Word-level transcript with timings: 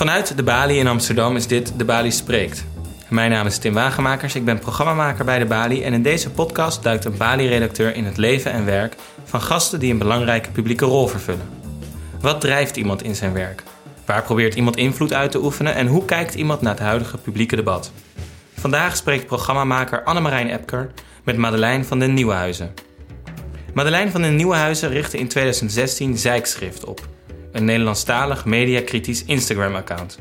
Vanuit 0.00 0.36
de 0.36 0.42
Bali 0.42 0.78
in 0.78 0.86
Amsterdam 0.86 1.36
is 1.36 1.46
dit 1.46 1.72
De 1.76 1.84
Bali 1.84 2.10
Spreekt. 2.10 2.64
Mijn 3.08 3.30
naam 3.30 3.46
is 3.46 3.58
Tim 3.58 3.74
Wagenmakers, 3.74 4.34
ik 4.34 4.44
ben 4.44 4.58
programmamaker 4.58 5.24
bij 5.24 5.38
De 5.38 5.44
Bali... 5.44 5.82
en 5.82 5.92
in 5.92 6.02
deze 6.02 6.30
podcast 6.30 6.82
duikt 6.82 7.04
een 7.04 7.16
Bali-redacteur 7.16 7.94
in 7.94 8.04
het 8.04 8.16
leven 8.16 8.52
en 8.52 8.64
werk... 8.64 8.94
van 9.24 9.40
gasten 9.40 9.80
die 9.80 9.92
een 9.92 9.98
belangrijke 9.98 10.50
publieke 10.50 10.84
rol 10.84 11.06
vervullen. 11.06 11.48
Wat 12.20 12.40
drijft 12.40 12.76
iemand 12.76 13.02
in 13.02 13.14
zijn 13.14 13.32
werk? 13.32 13.62
Waar 14.04 14.22
probeert 14.22 14.54
iemand 14.54 14.76
invloed 14.76 15.12
uit 15.12 15.30
te 15.30 15.42
oefenen... 15.42 15.74
en 15.74 15.86
hoe 15.86 16.04
kijkt 16.04 16.34
iemand 16.34 16.60
naar 16.60 16.74
het 16.74 16.82
huidige 16.82 17.18
publieke 17.18 17.56
debat? 17.56 17.92
Vandaag 18.54 18.96
spreekt 18.96 19.26
programmamaker 19.26 20.02
Annemarijn 20.02 20.50
Epker... 20.50 20.90
met 21.24 21.36
Madeleine 21.36 21.84
van 21.84 21.98
den 21.98 22.14
Nieuwenhuizen. 22.14 22.74
Madeleine 23.74 24.10
van 24.10 24.22
den 24.22 24.36
Nieuwenhuizen 24.36 24.90
richtte 24.90 25.18
in 25.18 25.28
2016 25.28 26.18
Zijkschrift 26.18 26.84
op 26.84 27.08
een 27.52 27.64
Nederlandstalig 27.64 28.44
mediakritisch 28.44 29.24
Instagram-account. 29.24 30.18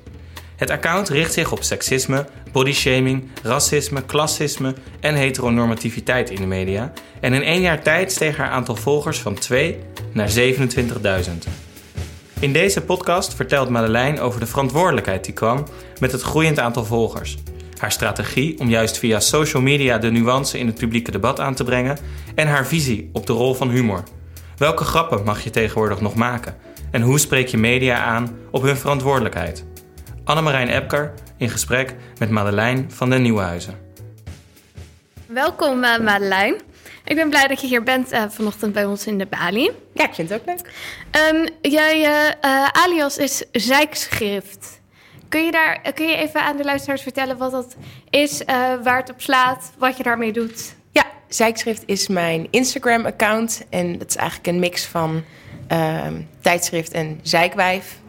Het 0.56 0.70
account 0.70 1.10
richt 1.10 1.34
zich 1.34 1.52
op 1.52 1.64
seksisme, 1.64 2.26
bodyshaming, 2.52 3.28
racisme, 3.44 4.02
klassisme 4.02 4.74
en 5.00 5.16
heteronormativiteit 5.16 6.30
in 6.30 6.42
de 6.42 6.48
media. 6.48 6.92
En 7.22 7.34
in 7.34 7.44
één 7.44 7.62
jaar 7.62 7.82
tijd 7.82 8.12
steeg 8.12 8.38
haar 8.38 8.50
aantal 8.50 8.76
volgers 8.76 9.20
van 9.20 9.34
2 9.34 9.78
naar 10.14 10.30
27.000. 10.38 10.40
In 12.40 12.54
deze 12.54 12.82
podcast 12.82 13.34
vertelt 13.34 13.70
Madeleine 13.70 14.22
over 14.22 14.40
de 14.40 14.46
verantwoordelijkheid 14.46 15.26
die 15.26 15.34
kwam 15.34 15.66
met 16.00 16.12
het 16.12 16.22
groeiend 16.22 16.60
aantal 16.60 16.86
volgers. 16.86 17.38
Haar 17.78 17.92
strategie 17.92 18.60
om 18.60 18.70
juist 18.70 18.98
via 18.98 19.20
social 19.20 19.62
media 19.62 19.98
de 19.98 20.12
nuance 20.12 20.58
in 20.58 20.66
het 20.66 20.78
publieke 20.78 21.12
debat 21.12 21.40
aan 21.40 21.56
te 21.56 21.64
brengen 21.64 21.98
en 22.36 22.48
haar 22.48 22.68
visie 22.68 23.10
op 23.14 23.26
de 23.26 23.34
rol 23.34 23.54
van 23.54 23.70
humor. 23.70 24.04
Welke 24.58 24.84
grappen 24.84 25.24
mag 25.24 25.44
je 25.44 25.50
tegenwoordig 25.50 26.02
nog 26.02 26.16
maken? 26.16 26.56
En 26.92 27.02
hoe 27.02 27.20
spreek 27.20 27.48
je 27.48 27.58
media 27.58 28.04
aan 28.04 28.38
op 28.52 28.62
hun 28.62 28.78
verantwoordelijkheid? 28.78 29.66
Annemarijn 30.24 30.68
Epker 30.68 31.14
in 31.38 31.50
gesprek 31.50 31.96
met 32.18 32.30
Madeleine 32.30 32.86
van 32.88 33.10
den 33.10 33.22
Nieuwenhuizen. 33.22 33.74
Welkom 35.26 35.84
uh, 35.84 36.00
Madeleine. 36.00 36.58
Ik 37.06 37.16
ben 37.16 37.30
blij 37.30 37.48
dat 37.48 37.62
je 37.62 37.68
hier 37.68 37.84
bent 37.84 38.14
uh, 38.14 38.24
vanochtend 38.30 38.74
bij 38.74 38.86
ons 38.86 39.08
in 39.08 39.18
de 39.18 39.26
Bali. 39.26 39.72
Ja, 39.94 40.04
ik 40.04 40.14
vind 40.14 40.30
het 40.30 40.40
ook 40.40 40.46
leuk. 40.46 40.72
Um, 41.34 41.72
jij 41.72 42.00
uh, 42.00 42.68
alias 42.68 43.18
is 43.18 43.44
Zijkschrift. 43.52 44.82
Kun 45.28 45.46
je, 45.46 45.52
daar, 45.52 45.94
kun 45.94 46.08
je 46.08 46.16
even 46.16 46.42
aan 46.42 46.58
de 46.58 46.64
luisteraars 46.64 47.02
vertellen 47.02 47.38
wat 47.38 47.52
dat 47.52 47.76
is, 48.10 48.44
waar 48.84 48.98
het 48.98 49.10
op 49.10 49.22
slaat, 49.22 49.72
wat 49.78 49.98
je 49.98 50.04
daarmee 50.04 50.32
doet? 50.32 50.76
Ja, 50.92 51.06
Zijkschrift 51.28 51.84
is 51.86 52.08
mijn 52.08 52.48
Instagram-account. 52.50 53.66
En 53.70 53.98
dat 53.98 54.10
is 54.10 54.16
eigenlijk 54.16 54.48
een 54.48 54.60
mix 54.60 54.86
van 54.86 55.24
tijdschrift 56.42 56.92
en 56.92 57.20
zijkwijf. 57.22 58.00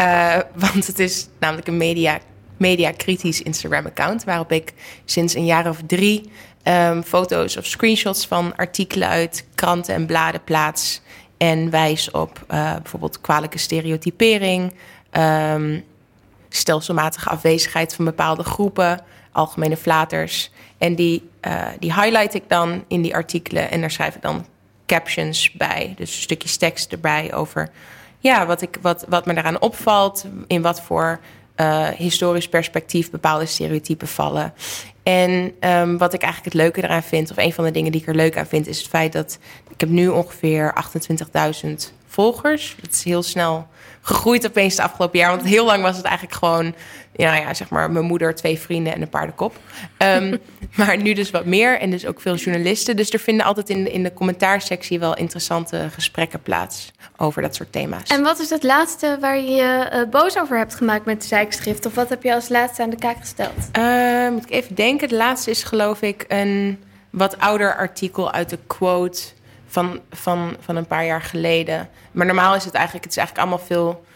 Uh, 0.00 0.36
want 0.72 0.86
het 0.86 0.98
is 0.98 1.28
namelijk 1.38 1.66
een 1.66 1.76
media, 1.76 2.18
media-kritisch 2.56 3.42
Instagram-account... 3.42 4.24
waarop 4.24 4.52
ik 4.52 4.72
sinds 5.04 5.34
een 5.34 5.44
jaar 5.44 5.68
of 5.68 5.80
drie 5.86 6.30
um, 6.64 7.02
foto's 7.02 7.56
of 7.56 7.66
screenshots 7.66 8.26
van 8.26 8.56
artikelen 8.56 9.08
uit 9.08 9.46
kranten 9.54 9.94
en 9.94 10.06
bladen 10.06 10.44
plaats... 10.44 11.00
en 11.36 11.70
wijs 11.70 12.10
op 12.10 12.44
uh, 12.50 12.74
bijvoorbeeld 12.76 13.20
kwalijke 13.20 13.58
stereotypering... 13.58 14.72
Um, 15.12 15.84
stelselmatige 16.48 17.28
afwezigheid 17.28 17.94
van 17.94 18.04
bepaalde 18.04 18.44
groepen, 18.44 19.00
algemene 19.32 19.76
flaters. 19.76 20.50
En 20.78 20.94
die, 20.94 21.30
uh, 21.46 21.66
die 21.78 21.94
highlight 21.94 22.34
ik 22.34 22.42
dan 22.48 22.84
in 22.88 23.02
die 23.02 23.14
artikelen 23.14 23.70
en 23.70 23.80
daar 23.80 23.90
schrijf 23.90 24.14
ik 24.14 24.22
dan 24.22 24.46
captions 24.88 25.52
bij. 25.52 25.94
Dus 25.96 26.20
stukjes 26.22 26.56
tekst 26.56 26.92
erbij 26.92 27.34
over 27.34 27.70
ja, 28.18 28.46
wat, 28.46 28.62
ik, 28.62 28.78
wat, 28.80 29.04
wat 29.08 29.26
me 29.26 29.34
daaraan 29.34 29.60
opvalt. 29.60 30.24
In 30.46 30.62
wat 30.62 30.80
voor 30.80 31.20
uh, 31.56 31.88
historisch 31.88 32.48
perspectief 32.48 33.10
bepaalde 33.10 33.46
stereotypen 33.46 34.08
vallen. 34.08 34.54
En 35.02 35.52
um, 35.60 35.98
wat 35.98 36.12
ik 36.12 36.22
eigenlijk 36.22 36.54
het 36.54 36.62
leuke 36.62 36.82
eraan 36.82 37.02
vind, 37.02 37.30
of 37.30 37.36
een 37.36 37.52
van 37.52 37.64
de 37.64 37.70
dingen 37.70 37.92
die 37.92 38.00
ik 38.00 38.06
er 38.06 38.14
leuk 38.14 38.36
aan 38.36 38.46
vind, 38.46 38.66
is 38.66 38.78
het 38.78 38.88
feit 38.88 39.12
dat 39.12 39.38
ik 39.68 39.80
heb 39.80 39.88
nu 39.88 40.08
ongeveer 40.08 40.84
28.000 41.66 41.68
volgers. 42.18 42.76
Dat 42.80 42.92
is 42.92 43.04
heel 43.04 43.22
snel 43.22 43.66
gegroeid 44.00 44.46
opeens 44.46 44.76
het 44.76 44.86
afgelopen 44.86 45.18
jaar. 45.18 45.30
Want 45.30 45.42
heel 45.42 45.64
lang 45.64 45.82
was 45.82 45.96
het 45.96 46.04
eigenlijk 46.04 46.36
gewoon, 46.36 46.74
ja, 47.12 47.34
ja 47.34 47.54
zeg 47.54 47.68
maar, 47.68 47.90
mijn 47.90 48.04
moeder, 48.04 48.34
twee 48.34 48.58
vrienden 48.58 48.94
en 48.94 49.02
een 49.02 49.08
paardenkop. 49.08 49.56
Um, 49.98 50.38
maar 50.76 50.96
nu 50.96 51.12
dus 51.12 51.30
wat 51.30 51.44
meer 51.44 51.78
en 51.78 51.90
dus 51.90 52.06
ook 52.06 52.20
veel 52.20 52.34
journalisten. 52.34 52.96
Dus 52.96 53.10
er 53.10 53.18
vinden 53.18 53.46
altijd 53.46 53.68
in 53.70 53.84
de, 53.84 53.90
in 53.92 54.02
de 54.02 54.12
commentaarsectie 54.12 54.98
wel 54.98 55.16
interessante 55.16 55.88
gesprekken 55.92 56.42
plaats 56.42 56.92
over 57.16 57.42
dat 57.42 57.54
soort 57.54 57.72
thema's. 57.72 58.10
En 58.10 58.22
wat 58.22 58.38
is 58.38 58.50
het 58.50 58.62
laatste 58.62 59.16
waar 59.20 59.36
je 59.36 59.50
je 59.50 59.90
uh, 59.92 60.10
boos 60.10 60.38
over 60.38 60.58
hebt 60.58 60.74
gemaakt 60.74 61.04
met 61.04 61.20
de 61.20 61.26
zijkschrift? 61.26 61.86
Of 61.86 61.94
wat 61.94 62.08
heb 62.08 62.22
je 62.22 62.34
als 62.34 62.48
laatste 62.48 62.82
aan 62.82 62.90
de 62.90 62.96
kaak 62.96 63.16
gesteld? 63.20 63.54
Uh, 63.78 64.30
moet 64.30 64.44
ik 64.44 64.50
even 64.50 64.74
denken. 64.74 65.08
De 65.08 65.16
laatste 65.16 65.50
is 65.50 65.62
geloof 65.62 66.02
ik 66.02 66.24
een 66.28 66.82
wat 67.10 67.38
ouder 67.38 67.76
artikel 67.76 68.32
uit 68.32 68.50
de 68.50 68.58
quote 68.66 69.22
van, 69.68 70.00
van, 70.10 70.56
van 70.60 70.76
een 70.76 70.86
paar 70.86 71.04
jaar 71.04 71.22
geleden. 71.22 71.88
Maar 72.12 72.26
normaal 72.26 72.54
is 72.54 72.64
het 72.64 72.74
eigenlijk, 72.74 73.04
het 73.04 73.12
is 73.12 73.18
eigenlijk 73.18 73.48
allemaal 73.48 73.66
veel. 73.66 74.06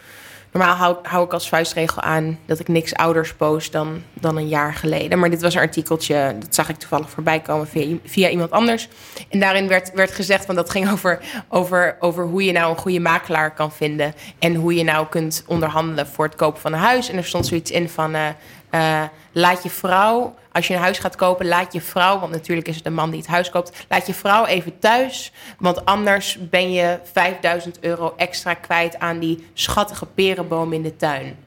Normaal 0.51 0.75
hou, 0.75 0.97
hou 1.03 1.25
ik 1.25 1.33
als 1.33 1.49
vuistregel 1.49 2.01
aan 2.01 2.39
dat 2.45 2.59
ik 2.59 2.67
niks 2.67 2.93
ouders 2.93 3.33
post 3.33 3.71
dan, 3.71 4.03
dan 4.13 4.37
een 4.37 4.47
jaar 4.47 4.73
geleden. 4.73 5.19
Maar 5.19 5.29
dit 5.29 5.41
was 5.41 5.53
een 5.53 5.61
artikeltje, 5.61 6.35
dat 6.39 6.55
zag 6.55 6.69
ik 6.69 6.77
toevallig 6.77 7.09
voorbij 7.09 7.39
komen 7.39 7.67
via, 7.67 7.97
via 8.05 8.29
iemand 8.29 8.51
anders. 8.51 8.87
En 9.29 9.39
daarin 9.39 9.67
werd, 9.67 9.91
werd 9.93 10.11
gezegd, 10.11 10.45
want 10.45 10.57
dat 10.57 10.69
ging 10.69 10.91
over, 10.91 11.19
over, 11.49 11.95
over 11.99 12.25
hoe 12.25 12.43
je 12.43 12.51
nou 12.51 12.69
een 12.69 12.77
goede 12.77 12.99
makelaar 12.99 13.53
kan 13.53 13.71
vinden. 13.71 14.13
En 14.39 14.55
hoe 14.55 14.75
je 14.75 14.83
nou 14.83 15.07
kunt 15.07 15.43
onderhandelen 15.47 16.07
voor 16.07 16.25
het 16.25 16.35
kopen 16.35 16.61
van 16.61 16.73
een 16.73 16.79
huis. 16.79 17.09
En 17.09 17.17
er 17.17 17.25
stond 17.25 17.47
zoiets 17.47 17.71
in 17.71 17.89
van. 17.89 18.15
Uh, 18.15 18.27
uh, 18.75 19.03
laat 19.31 19.63
je 19.63 19.69
vrouw, 19.69 20.35
als 20.51 20.67
je 20.67 20.73
een 20.73 20.79
huis 20.79 20.99
gaat 20.99 21.15
kopen, 21.15 21.47
laat 21.47 21.73
je 21.73 21.81
vrouw, 21.81 22.19
want 22.19 22.31
natuurlijk 22.31 22.67
is 22.67 22.75
het 22.75 22.85
een 22.85 22.93
man 22.93 23.09
die 23.09 23.19
het 23.19 23.29
huis 23.29 23.49
koopt, 23.49 23.85
laat 23.89 24.07
je 24.07 24.13
vrouw 24.13 24.45
even 24.45 24.79
thuis. 24.79 25.31
Want 25.57 25.85
anders 25.85 26.37
ben 26.49 26.71
je 26.71 26.99
5000 27.13 27.79
euro 27.79 28.13
extra 28.17 28.53
kwijt 28.53 28.99
aan 28.99 29.19
die 29.19 29.47
schattige 29.53 30.05
perenboom 30.05 30.73
in 30.73 30.81
de 30.81 30.95
tuin. 30.95 31.37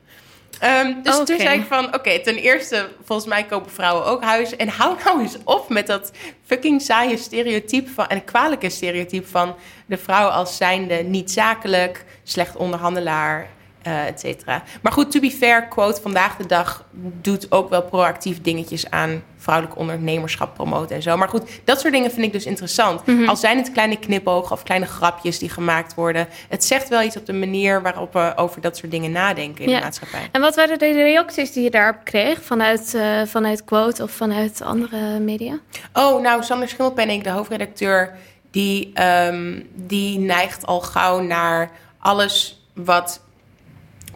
Um, 0.64 1.02
dus 1.02 1.12
okay. 1.12 1.24
toen 1.26 1.38
zei 1.38 1.60
ik 1.60 1.66
van, 1.66 1.86
oké, 1.86 1.96
okay, 1.96 2.18
ten 2.18 2.36
eerste, 2.36 2.88
volgens 3.04 3.28
mij 3.28 3.44
kopen 3.44 3.70
vrouwen 3.70 4.04
ook 4.06 4.22
huizen. 4.22 4.58
En 4.58 4.68
hou 4.68 4.96
nou 5.04 5.20
eens 5.20 5.36
op 5.44 5.68
met 5.68 5.86
dat 5.86 6.12
fucking 6.44 6.82
saaie 6.82 7.16
stereotype 7.16 7.90
van, 7.90 8.06
en 8.06 8.24
kwalijke 8.24 8.70
stereotype 8.70 9.26
van 9.26 9.54
de 9.86 9.96
vrouw 9.96 10.28
als 10.28 10.56
zijnde 10.56 10.94
niet 10.94 11.30
zakelijk, 11.30 12.04
slecht 12.22 12.56
onderhandelaar, 12.56 13.48
uh, 13.86 14.06
et 14.06 14.20
cetera. 14.20 14.62
Maar 14.82 14.92
goed, 14.92 15.10
to 15.10 15.20
be 15.20 15.30
fair, 15.30 15.68
quote 15.68 16.00
vandaag 16.00 16.36
de 16.36 16.46
dag 16.46 16.84
doet 17.20 17.52
ook 17.52 17.70
wel 17.70 17.82
proactief 17.82 18.40
dingetjes 18.40 18.90
aan 18.90 19.22
vrouwelijk 19.38 19.78
ondernemerschap 19.78 20.54
promoten 20.54 20.96
en 20.96 21.02
zo. 21.02 21.16
Maar 21.16 21.28
goed, 21.28 21.48
dat 21.64 21.80
soort 21.80 21.92
dingen 21.92 22.10
vind 22.10 22.26
ik 22.26 22.32
dus 22.32 22.46
interessant. 22.46 23.06
Mm 23.06 23.16
-hmm. 23.16 23.28
Al 23.28 23.36
zijn 23.36 23.56
het 23.56 23.72
kleine 23.72 23.98
knipogen 23.98 24.52
of 24.52 24.62
kleine 24.62 24.86
grapjes 24.86 25.38
die 25.38 25.48
gemaakt 25.48 25.94
worden. 25.94 26.28
Het 26.48 26.64
zegt 26.64 26.88
wel 26.88 27.02
iets 27.02 27.16
op 27.16 27.26
de 27.26 27.32
manier 27.32 27.82
waarop 27.82 28.12
we 28.12 28.32
over 28.36 28.60
dat 28.60 28.76
soort 28.76 28.90
dingen 28.90 29.12
nadenken 29.12 29.64
in 29.64 29.70
ja. 29.70 29.76
de 29.76 29.82
maatschappij. 29.82 30.28
En 30.32 30.40
wat 30.40 30.56
waren 30.56 30.78
de 30.78 30.92
reacties 30.92 31.52
die 31.52 31.62
je 31.62 31.70
daarop 31.70 32.04
kreeg 32.04 32.42
vanuit, 32.42 32.92
uh, 32.94 33.22
vanuit 33.24 33.64
Quote 33.64 34.02
of 34.02 34.10
vanuit 34.10 34.62
andere 34.62 35.18
media? 35.18 35.58
Oh, 35.92 36.20
nou, 36.22 36.42
Sander 36.42 36.68
Schimmelpenning, 36.68 37.22
de 37.22 37.30
hoofdredacteur, 37.30 38.14
die, 38.50 38.92
um, 39.02 39.68
die 39.74 40.18
neigt 40.18 40.66
al 40.66 40.80
gauw 40.80 41.20
naar 41.20 41.70
alles 41.98 42.66
wat 42.74 43.20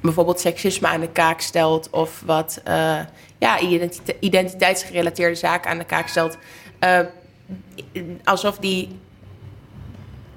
bijvoorbeeld 0.03 0.41
seksisme 0.41 0.88
aan 0.88 1.00
de 1.00 1.09
kaak 1.09 1.41
stelt 1.41 1.91
of 1.91 2.22
wat 2.25 2.61
uh, 2.69 2.99
ja, 3.38 3.61
identite 3.61 4.16
identiteitsgerelateerde 4.21 5.35
zaken 5.35 5.70
aan 5.70 5.79
de 5.79 5.85
kaak 5.85 6.08
stelt. 6.08 6.37
Uh, 6.81 6.99
alsof, 8.25 8.58
die, 8.58 8.99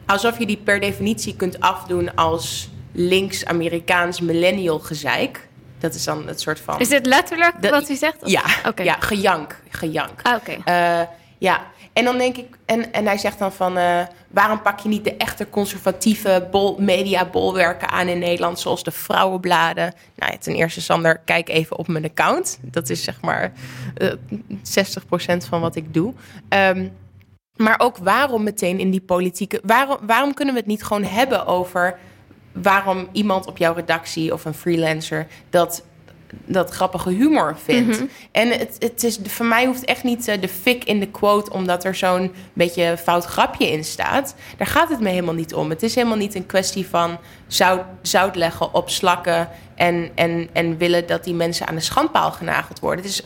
alsof 0.06 0.39
je 0.39 0.45
die 0.45 0.57
per 0.57 0.80
definitie 0.80 1.36
kunt 1.36 1.60
afdoen 1.60 2.15
als 2.15 2.69
links-Amerikaans 2.92 4.21
millennial 4.21 4.80
gezeik. 4.80 5.48
Dat 5.80 5.94
is 5.94 6.04
dan 6.04 6.27
het 6.27 6.42
soort 6.42 6.59
van. 6.59 6.80
Is 6.80 6.89
dit 6.89 7.06
letterlijk 7.06 7.62
dat, 7.62 7.71
wat 7.71 7.89
u 7.89 7.95
zegt? 7.95 8.24
Of? 8.24 8.30
Ja, 8.30 8.44
okay. 8.68 8.86
ja, 8.86 8.95
gejank. 9.00 9.62
gejank. 9.69 10.21
Ah. 10.21 10.36
Okay. 10.36 11.00
Uh, 11.01 11.07
ja, 11.44 11.62
en 11.94 12.04
dan 12.04 12.18
denk 12.18 12.38
ik, 12.38 12.57
en, 12.66 12.94
en 12.94 13.06
hij 13.06 13.18
zegt 13.18 13.40
dan 13.40 13.51
van, 13.51 13.78
uh, 13.78 14.00
waarom 14.30 14.62
pak 14.62 14.80
je 14.80 14.90
niet 14.90 15.04
de 15.04 15.18
echte 15.18 15.50
conservatieve 15.50 16.48
bol, 16.51 16.75
mediabolwerken 16.80 17.90
aan 17.90 18.07
in 18.07 18.19
Nederland, 18.19 18.60
zoals 18.60 18.84
de 18.84 18.92
vrouwenbladen? 18.92 19.94
Nou 20.16 20.31
ja, 20.31 20.38
ten 20.38 20.56
eerste, 20.56 20.81
Sander, 20.81 21.18
kijk 21.18 21.50
even 21.50 21.78
op 21.78 21.88
mijn 21.88 22.06
account. 22.06 22.60
Dat 22.62 22.90
is 22.90 23.04
zeg 23.04 23.22
maar 23.22 23.51
uh, 23.98 24.12
60% 24.12 25.48
van 25.50 25.62
wat 25.62 25.75
ik 25.75 25.94
doe. 25.94 26.13
Um, 26.50 26.92
maar 27.56 27.80
ook 27.80 27.98
waarom 27.98 28.44
meteen 28.44 28.80
in 28.80 28.92
die 28.92 29.01
politieke, 29.01 29.62
waarom, 29.63 29.98
waarom 30.01 30.34
kunnen 30.34 30.54
we 30.54 30.60
het 30.60 30.69
niet 30.69 30.84
gewoon 30.84 31.04
hebben 31.04 31.45
over 31.45 32.00
waarom 32.51 33.07
iemand 33.12 33.48
op 33.48 33.57
jouw 33.57 33.74
redactie 33.74 34.34
of 34.34 34.45
een 34.45 34.54
freelancer 34.54 35.28
dat 35.50 35.84
dat 36.45 36.69
grappige 36.69 37.09
humor 37.09 37.57
vindt. 37.63 37.91
Mm 37.91 37.97
-hmm. 37.97 38.09
En 38.31 38.50
het, 38.50 38.75
het 38.80 39.03
is, 39.03 39.19
voor 39.24 39.45
mij 39.45 39.65
hoeft 39.65 39.85
echt 39.85 40.03
niet 40.03 40.25
de 40.41 40.47
fik 40.47 40.83
in 40.83 41.00
de 41.00 41.07
quote... 41.07 41.53
omdat 41.53 41.83
er 41.83 41.95
zo'n 41.95 42.33
beetje 42.53 42.97
fout 42.97 43.25
grapje 43.25 43.71
in 43.71 43.83
staat. 43.83 44.35
Daar 44.57 44.68
gaat 44.68 44.89
het 44.89 45.00
me 45.00 45.09
helemaal 45.09 45.33
niet 45.33 45.53
om. 45.53 45.69
Het 45.69 45.83
is 45.83 45.95
helemaal 45.95 46.18
niet 46.18 46.35
een 46.35 46.45
kwestie 46.45 46.88
van 46.88 47.18
zout, 47.47 47.83
zout 48.01 48.35
leggen 48.35 48.74
op 48.74 48.89
slakken... 48.89 49.50
En, 49.75 50.09
en, 50.15 50.50
en 50.53 50.77
willen 50.77 51.07
dat 51.07 51.24
die 51.24 51.33
mensen 51.33 51.68
aan 51.68 51.75
de 51.75 51.81
schandpaal 51.81 52.31
genageld 52.31 52.80
worden. 52.80 53.03
Dus 53.03 53.21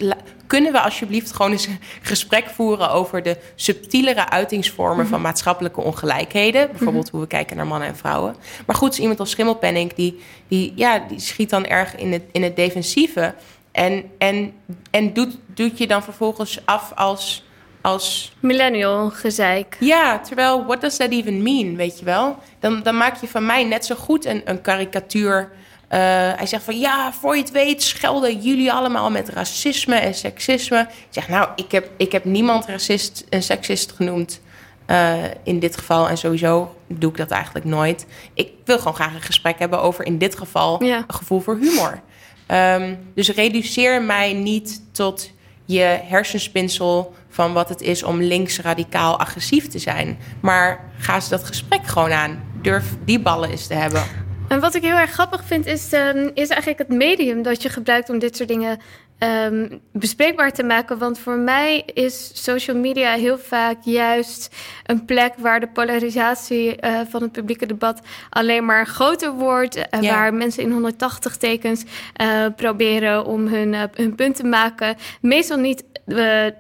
kunnen 0.48 0.72
we 0.72 0.82
alsjeblieft 0.82 1.36
gewoon 1.36 1.52
eens 1.52 1.66
een 1.66 1.80
gesprek 2.02 2.46
voeren 2.46 2.92
over 2.92 3.24
de 3.24 3.38
subtielere 3.56 4.30
uitingsvormen 4.30 5.08
van 5.08 5.22
maatschappelijke 5.22 5.82
ongelijkheden. 5.82 6.68
Bijvoorbeeld 6.72 7.10
hoe 7.10 7.22
we 7.22 7.28
kijken 7.28 7.58
naar 7.58 7.68
mannen 7.68 7.88
en 7.88 7.98
vrouwen. 7.98 8.36
Maar 8.66 8.76
goed, 8.76 8.98
iemand 8.98 9.20
als 9.20 9.30
Schimmelpenning, 9.30 9.94
die, 9.94 10.20
die, 10.48 10.74
ja, 10.76 11.00
die 11.00 11.20
schiet 11.20 11.50
dan 11.50 11.66
erg 11.66 11.96
in 11.96 12.12
het, 12.12 12.24
in 12.32 12.44
het 12.44 12.56
defensieve. 12.56 13.34
En, 13.72 14.04
en, 14.18 14.54
en 14.92 15.14
doet, 15.14 15.38
doet 15.46 15.78
je 15.78 15.88
dan 15.88 16.04
vervolgens 16.04 16.60
af 16.66 16.92
als. 16.96 17.46
als 17.82 18.36
Millennial 18.40 19.10
gezeik. 19.10 19.78
Ja, 19.80 20.20
terwijl, 20.20 20.66
what 20.66 20.82
does 20.82 20.98
that 20.98 21.12
even 21.12 21.44
mean, 21.44 21.76
weet 21.76 22.00
je 22.00 22.06
wel? 22.06 22.38
Dan, 22.60 22.84
dan 22.84 22.98
maak 22.98 23.22
je 23.22 23.28
van 23.28 23.46
mij 23.46 23.64
net 23.64 23.86
zo 23.86 23.96
goed 23.96 24.26
een, 24.26 24.42
een 24.46 24.62
karikatuur. 24.62 25.52
Uh, 25.94 26.00
hij 26.36 26.46
zegt 26.46 26.64
van 26.64 26.80
ja, 26.80 27.14
voor 27.14 27.36
je 27.36 27.42
het 27.42 27.52
weet 27.52 27.84
schelden 27.84 28.42
jullie 28.42 28.72
allemaal 28.72 29.10
met 29.10 29.30
racisme 29.30 29.96
en 29.96 30.14
seksisme. 30.14 30.80
Ik 30.80 31.08
zeg 31.10 31.28
nou, 31.28 31.50
ik 31.56 31.72
heb, 31.72 31.90
ik 31.98 32.12
heb 32.12 32.26
niemand 32.26 32.66
racist 32.66 33.26
en 33.30 33.44
seksist 33.44 33.92
genoemd 33.92 34.42
uh, 34.88 35.14
in 35.44 35.60
dit 35.60 35.78
geval. 35.78 36.10
En 36.10 36.18
sowieso 36.18 36.76
doe 36.88 37.12
ik 37.12 37.18
dat 37.18 37.32
eigenlijk 37.32 37.66
nooit. 37.66 38.06
Ik 38.34 38.50
wil 38.66 38.78
gewoon 38.78 38.96
graag 38.96 39.14
een 39.14 39.22
gesprek 39.22 39.60
hebben 39.60 39.82
over 39.82 40.06
in 40.06 40.18
dit 40.18 40.38
geval 40.38 40.84
Ja. 40.84 40.98
een 40.98 41.04
gevoel 41.08 41.40
voor 41.40 41.58
humor. 41.62 42.02
Ehm, 42.46 42.96
dus 43.16 43.30
reduceer 43.30 44.02
mij 44.02 44.34
niet 44.34 44.82
tot 44.92 45.32
je 45.66 46.00
hersenspinsel 46.04 47.14
van 47.30 47.54
wat 47.54 47.70
het 47.70 47.82
is 47.82 48.04
om 48.04 48.22
links 48.22 48.60
radicaal 48.60 49.20
agressief 49.20 49.68
te 49.68 49.80
zijn. 49.80 50.18
Maar 50.40 50.80
ga 50.98 51.16
eens 51.16 51.30
dat 51.30 51.44
gesprek 51.44 51.88
gewoon 51.88 52.12
aan. 52.12 52.44
Durf 52.62 52.86
die 53.06 53.20
ballen 53.20 53.50
eens 53.50 53.68
te 53.68 53.74
hebben. 53.74 54.04
En 54.48 54.60
wat 54.60 54.76
ik 54.76 54.82
heel 54.82 54.98
erg 54.98 55.12
grappig 55.12 55.44
vind, 55.44 55.66
is, 55.66 55.94
ehm, 55.94 56.30
is 56.34 56.50
eigenlijk 56.50 56.78
het 56.78 56.98
medium 56.98 57.42
dat 57.42 57.62
je 57.62 57.70
gebruikt 57.70 58.10
om 58.10 58.20
dit 58.20 58.36
soort 58.36 58.50
dingen 58.50 58.80
ehm, 59.18 59.68
bespreekbaar 59.92 60.54
te 60.54 60.64
maken. 60.64 60.98
Want 60.98 61.20
voor 61.20 61.38
mij 61.38 61.84
is 61.94 62.32
social 62.44 62.78
media 62.78 63.14
heel 63.14 63.38
vaak 63.38 63.78
juist 63.82 64.56
een 64.86 65.06
plek 65.06 65.34
waar 65.38 65.60
de 65.60 65.68
polarisatie 65.68 66.76
eh, 66.76 67.00
van 67.10 67.22
het 67.22 67.32
publieke 67.32 67.66
debat 67.66 68.02
alleen 68.30 68.66
maar 68.66 68.88
groter 68.88 69.34
wordt. 69.34 69.76
Ja. 69.76 70.00
Waar 70.02 70.34
mensen 70.34 70.64
in 70.64 70.72
180 70.72 71.38
tekens 71.38 71.84
eh, 72.14 72.46
proberen 72.56 73.26
om 73.26 73.48
hun, 73.48 73.74
eh, 73.74 73.84
hun 73.94 74.16
punt 74.16 74.36
te 74.36 74.44
maken. 74.44 74.96
Meestal 75.22 75.58
niet 75.58 75.84
de, 76.08 76.54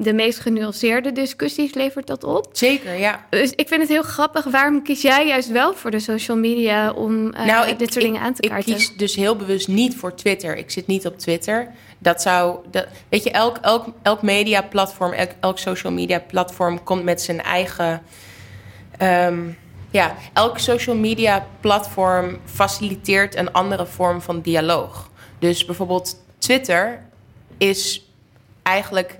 de, 0.00 0.12
meest 0.12 0.38
genuanceerde 0.38 1.12
discussies 1.12 1.74
levert 1.74 2.06
dat 2.06 2.24
op. 2.24 2.48
Zeker, 2.52 2.94
ja. 2.94 3.26
Dus 3.30 3.50
ik 3.50 3.68
vind 3.68 3.80
het 3.80 3.90
heel 3.90 4.02
grappig. 4.02 4.44
Waarom 4.44 4.82
kies 4.82 5.02
jij 5.02 5.26
juist 5.26 5.48
wel 5.48 5.74
voor 5.74 5.90
de 5.90 6.00
social 6.00 6.36
media 6.36 6.92
om 6.92 7.32
eh, 7.32 7.78
dit 7.78 7.92
soort 7.92 8.04
dingen 8.04 8.20
aan 8.20 8.34
te 8.34 8.42
Nou, 8.48 8.58
ik 8.58 8.64
kaarten? 8.64 8.74
kies 8.74 8.96
dus 8.96 9.14
heel 9.14 9.36
bewust 9.36 9.68
niet 9.68 9.96
voor 9.96 10.14
Twitter. 10.14 10.56
Ik 10.56 10.70
zit 10.70 10.86
niet 10.86 11.06
op 11.06 11.18
Twitter. 11.18 11.72
Dat 12.02 12.22
zou, 12.22 12.58
dat, 12.70 12.86
weet 13.08 13.24
je, 13.24 13.30
elk, 13.30 13.56
elk, 13.56 13.86
elk 14.02 14.22
mediaplatform, 14.22 15.12
elk, 15.12 15.30
elk 15.40 15.58
social 15.58 15.92
media 15.92 16.18
platform 16.18 16.82
komt 16.82 17.04
met 17.04 17.22
zijn 17.22 17.42
eigen. 17.42 18.02
ehm, 18.98 19.40
ja, 19.90 20.14
elk 20.32 20.58
social 20.58 20.96
media 20.96 21.46
platform 21.60 22.38
faciliteert 22.44 23.36
een 23.36 23.52
andere 23.52 23.86
vorm 23.86 24.22
van 24.22 24.40
dialoog. 24.40 25.10
Dus 25.38 25.64
bijvoorbeeld 25.64 26.16
Twitter 26.38 27.02
is 27.58 28.10
eigenlijk 28.62 29.18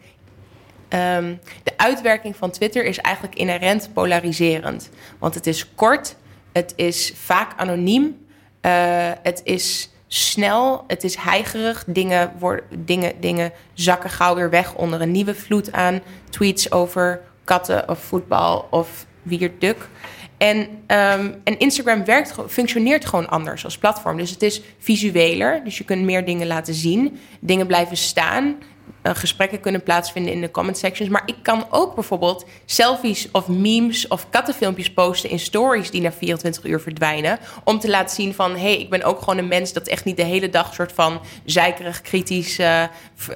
Ehm, 0.92 1.34
de 1.62 1.72
uitwerking 1.76 2.36
van 2.36 2.50
Twitter 2.50 2.84
is 2.84 2.98
eigenlijk 2.98 3.36
inherent 3.36 3.90
polariserend. 3.92 4.90
Want 5.18 5.34
het 5.34 5.46
is 5.46 5.74
kort, 5.74 6.16
het 6.52 6.72
is 6.76 7.12
vaak 7.16 7.52
anoniem, 7.56 8.26
eh, 8.60 9.10
het 9.22 9.40
is 9.44 9.90
snel, 10.14 10.84
het 10.86 11.04
is 11.04 11.16
heigerig. 11.16 11.84
Dingen, 11.86 12.32
worden, 12.38 12.64
dingen, 12.84 13.12
dingen 13.20 13.52
zakken 13.74 14.10
gauw 14.10 14.34
weer 14.34 14.50
weg 14.50 14.74
onder 14.74 15.00
een 15.00 15.10
nieuwe 15.10 15.34
vloed 15.34 15.72
aan 15.72 16.00
tweets 16.30 16.72
over 16.72 17.20
katten 17.44 17.88
of 17.88 17.98
voetbal 17.98 18.66
of 18.70 19.06
wierduk. 19.22 19.88
En, 20.36 20.68
ehm, 20.86 21.32
en 21.44 21.58
Instagram 21.58 22.04
werkt, 22.04 22.34
functioneert 22.48 23.04
gewoon 23.04 23.28
anders 23.28 23.64
als 23.64 23.78
platform. 23.78 24.16
Dus 24.16 24.30
het 24.30 24.42
is 24.42 24.62
visueler, 24.78 25.64
dus 25.64 25.78
je 25.78 25.84
kunt 25.84 26.02
meer 26.02 26.24
dingen 26.24 26.46
laten 26.46 26.74
zien. 26.74 27.18
Dingen 27.40 27.66
blijven 27.66 27.96
staan. 27.96 28.56
Eh, 29.02 29.14
gesprekken 29.14 29.60
kunnen 29.60 29.82
plaatsvinden 29.82 30.32
in 30.32 30.40
de 30.40 30.50
comment 30.50 30.78
sections. 30.78 31.10
Maar 31.10 31.22
ik 31.26 31.36
kan 31.42 31.66
ook 31.70 31.94
bijvoorbeeld 31.94 32.46
selfies 32.64 33.28
of 33.32 33.48
memes 33.48 34.08
of 34.08 34.30
kattenfilmpjes 34.30 34.92
posten 34.92 35.30
in 35.30 35.38
stories 35.38 35.90
die 35.90 36.00
na 36.00 36.12
24 36.12 36.64
uur 36.64 36.80
verdwijnen. 36.80 37.38
Om 37.64 37.78
te 37.78 37.88
laten 37.88 38.14
zien 38.14 38.34
van 38.34 38.52
hé, 38.52 38.60
hey, 38.60 38.78
ik 38.78 38.90
ben 38.90 39.02
ook 39.02 39.18
gewoon 39.18 39.38
een 39.38 39.48
mens 39.48 39.72
dat 39.72 39.88
echt 39.88 40.04
niet 40.04 40.16
de 40.16 40.24
hele 40.24 40.50
dag 40.50 40.74
soort 40.74 40.92
van 40.92 41.20
zeikerig, 41.44 42.00
kritisch, 42.00 42.58
eh, 42.58 42.82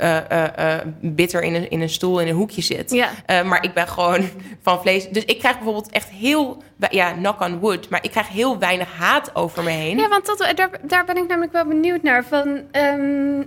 eh, 0.01 0.81
bitter 1.01 1.43
in 1.43 1.55
een, 1.55 1.71
in 1.71 1.81
een 1.81 1.91
stoel 1.91 2.21
in 2.21 2.29
een 2.29 2.35
hoekje 2.35 2.62
zit. 2.62 2.91
Ja. 2.91 3.43
Maar 3.43 3.65
ik 3.65 3.75
ben 3.75 3.89
gewoon 3.89 4.29
van 4.62 4.81
vlees. 4.81 5.09
Dus 5.09 5.25
ik 5.25 5.39
krijg 5.39 5.55
bijvoorbeeld 5.55 5.91
echt 5.91 6.09
heel, 6.09 6.62
ja, 6.91 7.12
knock 7.12 7.41
on 7.41 7.59
wood, 7.59 7.89
maar 7.89 8.05
ik 8.05 8.11
krijg 8.11 8.29
heel 8.29 8.59
weinig 8.59 8.89
haat 8.97 9.35
over 9.35 9.62
me 9.62 9.71
heen. 9.71 9.99
Ja, 9.99 10.09
want 10.09 10.27
dat, 10.27 10.53
daar, 10.57 10.71
daar 10.83 11.05
ben 11.05 11.17
ik 11.17 11.29
namelijk 11.29 11.53
wel 11.53 11.67
benieuwd 11.67 12.03
naar. 12.03 12.25
Van, 12.25 12.62
ehm, 12.71 13.43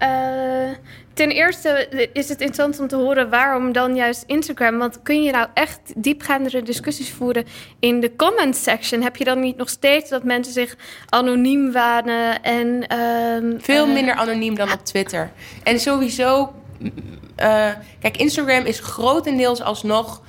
eh, 0.00 0.70
ten 1.14 1.30
eerste 1.30 1.88
is 2.12 2.28
het 2.28 2.40
interessant 2.40 2.80
om 2.80 2.88
te 2.88 2.96
horen 2.96 3.30
waarom 3.30 3.72
dan 3.72 3.94
juist 3.94 4.24
Instagram. 4.26 4.78
Want 4.78 5.02
kun 5.02 5.22
je 5.22 5.30
nou 5.30 5.48
echt 5.54 5.80
diepgaandere 5.96 6.62
discussies 6.62 7.12
voeren 7.12 7.44
in 7.78 8.00
de 8.00 8.16
comment 8.16 8.56
section? 8.56 9.02
Heb 9.02 9.16
je 9.16 9.24
dan 9.24 9.40
niet 9.40 9.56
nog 9.56 9.68
steeds 9.68 10.10
dat 10.10 10.24
mensen 10.24 10.52
zich 10.52 10.76
anoniem 11.08 11.72
wanen 11.72 12.42
en... 12.42 12.86
ehm, 12.86 13.58
Veel 13.58 13.86
eh, 13.86 13.92
minder 13.92 14.14
anoniem 14.14 14.54
dan 14.54 14.72
op 14.72 14.84
Twitter. 14.84 15.30
En 15.62 15.80
sowieso, 15.80 16.52
mm, 16.78 16.92
eh, 17.36 17.68
kijk, 18.00 18.16
Instagram 18.16 18.64
is 18.64 18.80
grotendeels 18.80 19.62
alsnog 19.62 20.22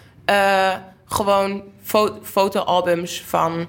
gewoon 1.06 1.64
fo- 1.84 2.20
fotoalbums 2.24 3.24
van 3.28 3.68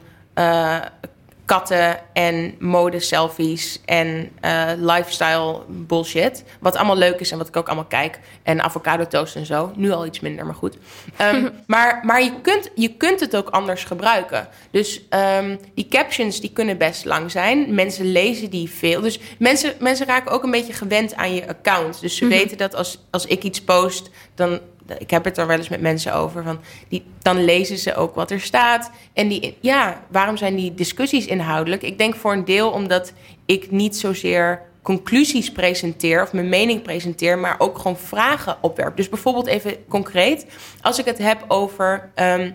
katten 1.52 1.98
en 2.12 2.54
mode-selfies 2.58 3.80
en 3.84 4.30
eh, 4.40 4.70
lifestyle 4.76 5.60
bullshit. 5.68 6.44
Wat 6.60 6.76
allemaal 6.76 6.96
leuk 6.96 7.20
is 7.20 7.30
en 7.30 7.38
wat 7.38 7.48
ik 7.48 7.56
ook 7.56 7.66
allemaal 7.66 7.84
kijk. 7.84 8.20
En 8.42 8.62
avocado 8.62 9.06
toast 9.06 9.36
en 9.36 9.46
zo. 9.46 9.72
Nu 9.76 9.90
al 9.90 10.06
iets 10.06 10.20
minder, 10.20 10.46
maar 10.46 10.54
goed. 10.54 10.76
Ehm, 11.16 11.48
maar 11.66 12.00
maar 12.02 12.22
je, 12.22 12.40
kunt, 12.40 12.70
je 12.74 12.96
kunt 12.96 13.20
het 13.20 13.36
ook 13.36 13.48
anders 13.48 13.84
gebruiken. 13.84 14.48
Dus 14.70 15.00
ehm, 15.08 15.56
die 15.74 15.88
captions 15.88 16.40
die 16.40 16.52
kunnen 16.52 16.78
best 16.78 17.04
lang 17.04 17.30
zijn. 17.30 17.74
Mensen 17.74 18.12
lezen 18.12 18.50
die 18.50 18.70
veel. 18.70 19.00
Dus 19.00 19.20
mensen, 19.38 19.72
mensen 19.78 20.06
raken 20.06 20.30
ook 20.30 20.42
een 20.42 20.50
beetje 20.50 20.72
gewend 20.72 21.14
aan 21.14 21.34
je 21.34 21.48
account. 21.48 22.00
Dus 22.00 22.16
ze 22.16 22.26
weten 22.26 22.58
dat 22.58 22.74
als, 22.74 22.98
als 23.10 23.26
ik 23.26 23.42
iets 23.42 23.62
post, 23.62 24.10
dan 24.34 24.60
ik 24.98 25.10
heb 25.10 25.24
het 25.24 25.38
er 25.38 25.46
wel 25.46 25.56
eens 25.56 25.68
met 25.68 25.80
mensen 25.80 26.14
over. 26.14 26.42
Van 26.42 26.60
die, 26.88 27.04
dan 27.18 27.44
lezen 27.44 27.78
ze 27.78 27.94
ook 27.94 28.14
wat 28.14 28.30
er 28.30 28.40
staat. 28.40 28.90
En 29.12 29.28
die, 29.28 29.56
ja, 29.60 30.02
waarom 30.08 30.36
zijn 30.36 30.56
die 30.56 30.74
discussies 30.74 31.26
inhoudelijk? 31.26 31.82
Ik 31.82 31.98
denk 31.98 32.14
voor 32.14 32.32
een 32.32 32.44
deel 32.44 32.70
omdat 32.70 33.12
ik 33.46 33.70
niet 33.70 33.96
zozeer 33.96 34.62
conclusies 34.82 35.52
presenteer 35.52 36.22
of 36.22 36.32
mijn 36.32 36.48
mening 36.48 36.82
presenteer, 36.82 37.38
maar 37.38 37.54
ook 37.58 37.76
gewoon 37.78 37.98
vragen 37.98 38.56
opwerp. 38.60 38.96
Dus 38.96 39.08
bijvoorbeeld 39.08 39.46
even 39.46 39.76
concreet, 39.88 40.46
als 40.80 40.98
ik 40.98 41.04
het 41.04 41.18
heb 41.18 41.44
over. 41.48 42.10
ehm, 42.14 42.50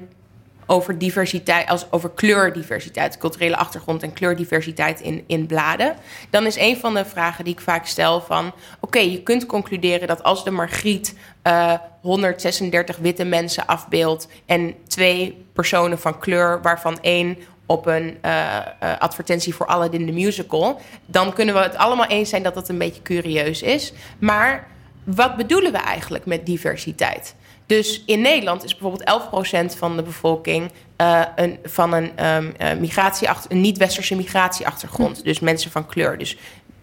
over 0.67 0.97
diversiteit, 0.97 1.69
als 1.69 1.91
over 1.91 2.09
kleurdiversiteit, 2.09 3.17
culturele 3.17 3.57
achtergrond 3.57 4.03
en 4.03 4.13
kleurdiversiteit 4.13 5.01
in, 5.01 5.24
in 5.27 5.45
bladen. 5.45 5.95
Dan 6.29 6.45
is 6.45 6.57
een 6.57 6.77
van 6.77 6.93
de 6.93 7.05
vragen 7.05 7.43
die 7.43 7.53
ik 7.53 7.59
vaak 7.59 7.86
stel 7.86 8.21
van... 8.21 8.53
oké, 8.79 9.00
je 9.00 9.24
kunt 9.24 9.45
concluderen 9.45 10.07
dat 10.07 10.24
als 10.24 10.43
de 10.43 10.51
Margriet 10.51 11.15
eh 11.41 11.74
136 12.01 12.97
witte 12.97 13.25
mensen 13.25 13.65
afbeeldt... 13.65 14.27
en 14.45 14.75
twee 14.88 15.45
personen 15.53 16.00
van 16.00 16.19
kleur, 16.19 16.62
waarvan 16.62 16.97
één 17.01 17.38
op 17.65 17.86
een 17.86 18.17
eh, 18.21 18.57
eh, 18.57 18.63
advertentie 19.00 19.55
voor 19.55 19.65
Aladdin 19.65 20.05
the 20.05 20.12
Musical... 20.12 20.81
dan 21.05 21.33
kunnen 21.33 21.55
we 21.55 21.62
het 21.62 21.75
allemaal 21.75 22.07
eens 22.07 22.29
zijn 22.29 22.43
dat 22.43 22.53
dat 22.53 22.69
een 22.69 22.77
beetje 22.77 23.01
curieus 23.01 23.62
is. 23.62 23.93
Maar 24.19 24.67
wat 25.16 25.36
bedoelen 25.36 25.72
we 25.72 25.78
eigenlijk 25.78 26.26
met 26.26 26.46
diversiteit? 26.46 27.36
Dus 27.66 28.04
in 28.06 28.22
Nederland 28.22 28.64
is 28.64 28.78
bijvoorbeeld 28.78 29.74
11% 29.74 29.78
van 29.78 29.96
de 29.96 30.04
bevolking 30.04 30.72
eh, 30.96 31.22
een, 31.36 31.60
van 31.64 31.94
een, 31.94 32.56
migratieachter, 32.80 33.52
een 33.52 33.62
niet-westerse 33.62 34.16
migratieachtergrond. 34.16 35.24
Dus 35.24 35.40
mensen 35.40 35.72
van 35.72 35.86
kleur. 35.86 36.18
Dus 36.18 36.38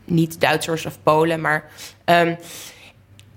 niet 0.04 0.40
Duitsers 0.40 0.87
of 0.87 0.99
Polen, 1.02 1.40
maar. 1.40 1.71
ehm, 2.04 2.35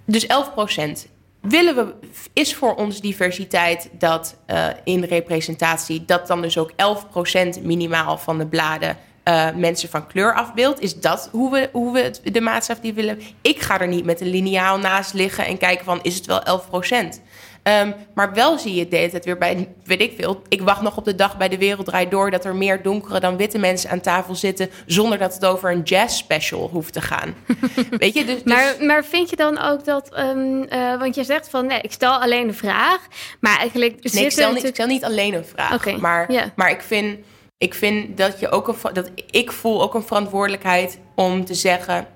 dus 0.06 0.27
11%. 0.27 1.08
Willen 1.41 1.75
we, 1.75 1.94
is 2.34 2.56
voor 2.56 2.75
ons 2.75 3.01
diversiteit 3.01 3.89
dat 3.91 4.38
eh, 4.46 4.67
in 4.84 5.03
representatie, 5.03 6.06
dat 6.06 6.27
dan 6.27 6.41
dus 6.41 6.58
ook 6.58 6.72
11% 6.72 7.62
minimaal 7.62 8.17
van 8.17 8.38
de 8.38 8.46
bladen 8.46 8.98
eh, 9.27 9.48
mensen 9.55 9.89
van 9.89 10.07
kleur 10.07 10.34
afbeeldt? 10.34 10.79
Is 10.79 11.00
dat 11.00 11.29
hoe 11.31 11.51
we, 11.51 11.69
hoe 11.72 11.93
we 11.93 12.00
het, 12.00 12.22
de 12.24 12.41
maatstaf 12.41 12.79
die 12.79 12.93
willen? 12.93 13.19
Ik 13.41 13.62
ga 13.62 13.79
er 13.79 13.88
niet 13.88 14.05
met 14.05 14.22
een 14.22 14.29
liniaal 14.29 14.79
naast 14.79 15.13
liggen 15.13 15.46
en 15.46 15.57
kijken 15.57 15.86
van 15.86 16.00
is 16.01 16.15
het 16.15 16.25
wel 16.25 16.41
11%? 16.43 17.22
Ehm, 17.63 17.91
maar 18.13 18.34
wel 18.34 18.57
zie 18.57 18.75
je 18.75 18.88
de 18.88 18.96
hele 18.96 19.10
tijd 19.10 19.25
weer 19.25 19.38
bij, 19.38 19.67
weet 19.84 20.01
ik 20.01 20.13
veel. 20.17 20.41
Ik 20.48 20.62
wacht 20.62 20.81
nog 20.81 20.98
op 20.98 21.05
de 21.05 21.15
dag 21.15 21.38
bij 21.38 21.50
de 21.50 21.57
Wereld 21.57 21.86
Draait 21.86 22.12
Door 22.12 22.31
dat 22.31 22.46
er 22.46 22.55
meer 22.55 22.81
donkere 22.81 23.19
dan 23.19 23.38
witte 23.38 23.57
mensen 23.57 23.89
aan 23.89 24.00
tafel 24.00 24.36
zitten. 24.36 24.69
zonder 24.86 25.17
dat 25.17 25.34
het 25.34 25.46
over 25.46 25.72
een 25.72 25.81
jazz 25.81 26.17
special 26.17 26.69
hoeft 26.69 26.93
te 26.93 27.01
gaan. 27.01 27.36
weet 27.89 28.13
je, 28.13 28.25
dus, 28.25 28.36
dus... 28.36 28.43
Maar, 28.43 28.75
maar 28.79 29.05
vind 29.05 29.29
je 29.29 29.36
dan 29.36 29.60
ook 29.60 29.86
dat, 29.86 30.19
um, 30.19 30.65
uh, 30.69 31.00
want 31.00 31.15
je 31.15 31.24
zegt 31.24 31.50
van 31.50 31.65
nee, 31.65 31.81
ik 31.81 31.91
stel 31.91 32.13
alleen 32.22 32.48
de 32.48 32.53
vraag. 32.53 33.07
Maar 33.39 33.57
eigenlijk. 33.57 34.13
Nee, 34.13 34.25
ik 34.25 34.31
stel, 34.31 34.53
niet, 34.53 34.63
ik 34.63 34.74
stel 34.74 34.88
niet 34.88 35.03
alleen 35.03 35.34
een 35.34 35.46
vraag. 35.46 35.74
Okay, 35.74 35.96
maar, 35.96 36.31
yeah. 36.31 36.46
maar 36.55 36.69
ik 36.69 36.81
vind, 36.81 37.17
ik 37.57 37.73
vind 37.73 38.17
dat 38.17 38.39
je 38.39 38.49
ook 38.49 38.93
dat 38.93 39.11
ik 39.31 39.51
voel 39.51 39.81
ook 39.81 39.93
een 39.93 40.03
verantwoordelijkheid 40.03 40.99
om 41.15 41.45
te 41.45 41.53
zeggen. 41.53 42.07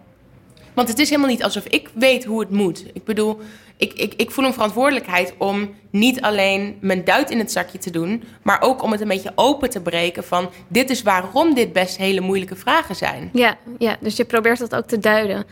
Want 0.73 0.87
het 0.87 0.99
is 0.99 1.09
helemaal 1.09 1.29
niet 1.29 1.43
alsof 1.43 1.65
ik 1.65 1.89
weet 1.93 2.23
hoe 2.23 2.39
het 2.39 2.49
moet. 2.49 2.85
Ik 2.93 3.03
bedoel, 3.03 3.39
ik, 3.77 3.93
ik, 3.93 4.13
ik 4.13 4.31
voel 4.31 4.45
een 4.45 4.53
verantwoordelijkheid 4.53 5.33
om 5.37 5.75
niet 5.89 6.21
alleen 6.21 6.77
mijn 6.81 7.03
duit 7.03 7.29
in 7.29 7.39
het 7.39 7.51
zakje 7.51 7.77
te 7.77 7.89
doen, 7.89 8.23
maar 8.41 8.61
ook 8.61 8.83
om 8.83 8.91
het 8.91 9.01
een 9.01 9.07
beetje 9.07 9.31
open 9.35 9.69
te 9.69 9.81
breken 9.81 10.23
van 10.23 10.49
dit 10.67 10.89
is 10.89 11.01
waarom 11.01 11.53
dit 11.53 11.73
best 11.73 11.97
hele 11.97 12.21
moeilijke 12.21 12.55
vragen 12.55 12.95
zijn. 12.95 13.29
Ja, 13.33 13.57
ja 13.77 13.97
dus 13.99 14.15
je 14.15 14.25
probeert 14.25 14.59
dat 14.59 14.75
ook 14.75 14.87
te 14.87 14.99
duiden. 14.99 15.45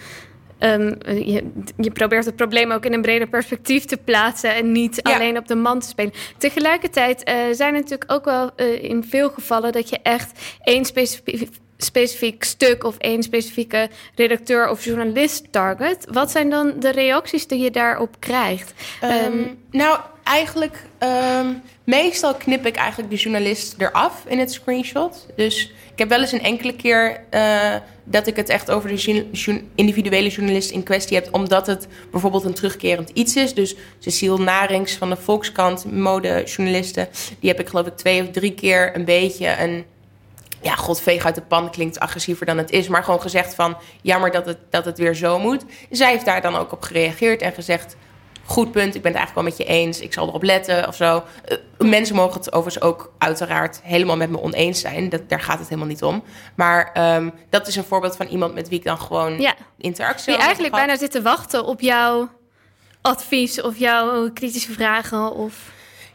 Um, 0.59 0.97
je, 1.05 1.51
je, 1.77 1.91
probeert 1.91 2.25
het 2.25 2.35
probleem 2.35 2.71
ook 2.71 2.85
in 2.85 2.93
een 2.93 3.01
breder 3.01 3.27
perspectief 3.27 3.85
te 3.85 3.97
plaatsen 3.97 4.55
en 4.55 4.71
niet 4.71 4.99
ja. 5.03 5.15
alleen 5.15 5.37
op 5.37 5.47
de 5.47 5.55
man 5.55 5.79
te 5.79 5.87
spelen. 5.87 6.13
Tegelijkertijd 6.37 7.29
uh, 7.29 7.35
zijn 7.51 7.73
er 7.73 7.81
natuurlijk 7.81 8.11
ook 8.11 8.25
wel 8.25 8.51
uh, 8.57 8.83
in 8.83 9.03
veel 9.03 9.29
gevallen 9.29 9.71
dat 9.71 9.89
je 9.89 9.99
echt 10.03 10.39
één 10.63 10.85
specifiek 10.85 11.49
specifiek 11.81 12.43
stuk 12.43 12.83
of 12.83 12.97
één 12.97 13.23
specifieke 13.23 13.89
redacteur 14.15 14.69
of 14.69 14.83
journalist 14.83 15.51
target. 15.51 16.07
Wat 16.11 16.31
zijn 16.31 16.49
dan 16.49 16.73
de 16.79 16.91
reacties 16.91 17.47
die 17.47 17.59
je 17.59 17.71
daarop 17.71 18.15
krijgt? 18.19 18.73
Um, 19.03 19.09
um, 19.09 19.59
nou, 19.71 19.99
eigenlijk, 20.23 20.83
meestal 21.83 22.35
knip 22.35 22.65
ik 22.65 22.75
eigenlijk 22.75 23.09
de 23.09 23.15
journalist 23.15 23.75
eraf 23.77 24.23
in 24.27 24.39
het 24.39 24.51
screenshot. 24.51 25.27
Dus 25.35 25.73
ik 25.91 25.99
heb 25.99 26.09
wel 26.09 26.19
eens 26.19 26.31
een 26.31 26.43
enkele 26.43 26.75
keer 26.75 27.23
uh, 27.31 27.75
dat 28.09 28.27
ik 28.27 28.35
het 28.35 28.49
echt 28.49 28.71
over 28.71 28.89
de 28.89 29.61
individuele 29.75 30.29
journalist 30.29 30.71
in 30.71 30.83
kwestie 30.83 31.17
heb, 31.17 31.27
omdat 31.31 31.67
het 31.67 31.87
bijvoorbeeld 32.11 32.43
een 32.43 32.53
terugkerend 32.53 33.09
iets 33.09 33.35
is. 33.35 33.53
Dus 33.53 33.75
Cecile 33.99 34.39
Narings 34.39 34.95
van 34.95 35.09
de 35.09 35.15
Volkskrant, 35.15 35.91
modejournalisten, 35.91 37.07
die 37.39 37.49
heb 37.49 37.59
ik 37.59 37.67
geloof 37.67 37.87
ik 37.87 37.97
twee 37.97 38.21
of 38.21 38.29
drie 38.29 38.53
keer 38.53 38.95
een 38.95 39.05
beetje 39.05 39.57
een 39.59 39.85
ja, 40.61 40.75
god, 40.75 41.01
veeg 41.01 41.25
uit 41.25 41.35
de 41.35 41.41
pan 41.41 41.71
klinkt 41.71 41.99
agressiever 41.99 42.45
dan 42.45 42.57
het 42.57 42.71
is. 42.71 42.87
Maar 42.87 43.03
gewoon 43.03 43.21
gezegd 43.21 43.55
van, 43.55 43.77
jammer 44.01 44.31
dat 44.31 44.45
het, 44.45 44.57
dat 44.69 44.85
het 44.85 44.97
weer 44.97 45.15
zo 45.15 45.39
moet. 45.39 45.63
Zij 45.89 46.11
heeft 46.11 46.25
daar 46.25 46.41
dan 46.41 46.55
ook 46.55 46.71
op 46.71 46.81
gereageerd 46.81 47.41
en 47.41 47.53
gezegd... 47.53 47.95
goed 48.49 48.71
punt, 48.71 48.95
ik 48.95 49.01
ben 49.01 49.11
het 49.11 49.19
eigenlijk 49.19 49.33
wel 49.33 49.43
met 49.43 49.57
je 49.57 49.63
eens. 49.63 49.99
Ik 49.99 50.13
zal 50.13 50.27
erop 50.27 50.43
letten 50.43 50.87
of 50.87 50.95
zo. 50.95 51.23
Uh, 51.79 51.89
mensen 51.89 52.15
mogen 52.15 52.39
het 52.39 52.53
overigens 52.53 52.83
ook 52.83 53.11
uiteraard 53.17 53.79
helemaal 53.83 54.17
met 54.17 54.29
me 54.29 54.41
oneens 54.41 54.79
zijn. 54.79 55.09
Dat, 55.09 55.29
daar 55.29 55.41
gaat 55.41 55.59
het 55.59 55.67
helemaal 55.67 55.89
niet 55.89 56.03
om. 56.03 56.23
Maar 56.55 57.15
um, 57.15 57.33
dat 57.49 57.67
is 57.67 57.75
een 57.75 57.83
voorbeeld 57.83 58.15
van 58.15 58.27
iemand 58.27 58.53
met 58.53 58.69
wie 58.69 58.77
ik 58.77 58.83
dan 58.83 58.99
gewoon 58.99 59.39
ja. 59.39 59.55
interactie 59.77 60.33
Die 60.33 60.43
eigenlijk 60.43 60.73
bijna 60.73 60.97
zit 60.97 61.11
te 61.11 61.21
wachten 61.21 61.65
op 61.65 61.81
jouw 61.81 62.29
advies... 63.01 63.61
of 63.61 63.77
jouw 63.77 64.31
kritische 64.33 64.71
vragen 64.71 65.33
of... 65.33 65.53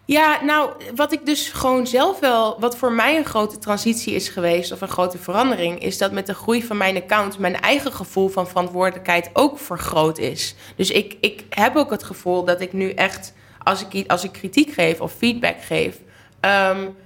Ja, 0.06 0.44
nou, 0.44 0.70
wat 0.94 1.12
ik 1.12 1.26
dus 1.26 1.48
gewoon 1.48 1.86
zelf 1.86 2.18
wel, 2.18 2.60
wat 2.60 2.76
voor 2.76 2.92
mij 2.92 3.16
een 3.16 3.24
grote 3.24 3.58
transitie 3.58 4.14
is 4.14 4.28
geweest, 4.28 4.72
of 4.72 4.80
een 4.80 4.88
grote 4.88 5.18
verandering, 5.18 5.82
is 5.82 5.98
dat 5.98 6.12
met 6.12 6.26
de 6.26 6.34
groei 6.34 6.62
van 6.62 6.76
mijn 6.76 6.96
account 6.96 7.38
mijn 7.38 7.60
eigen 7.60 7.92
gevoel 7.92 8.28
van 8.28 8.48
verantwoordelijkheid 8.48 9.30
ook 9.32 9.58
vergroot 9.58 10.18
is. 10.18 10.54
Dus 10.76 10.90
ik, 10.90 11.16
ik 11.20 11.44
heb 11.50 11.76
ook 11.76 11.90
het 11.90 12.02
gevoel 12.02 12.44
dat 12.44 12.60
ik 12.60 12.72
nu 12.72 12.90
echt, 12.90 13.32
als 13.62 13.86
ik, 13.88 14.10
als 14.10 14.24
ik 14.24 14.32
kritiek 14.32 14.72
geef 14.72 15.00
of 15.00 15.12
feedback 15.12 15.62
geef, 15.62 15.96
um, 16.40 16.96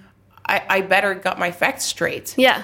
I, 0.50 0.78
I 0.78 0.85
better 0.85 1.21
got 1.23 1.38
my 1.38 1.52
facts 1.52 1.88
straight. 1.88 2.33
Ja. 2.37 2.57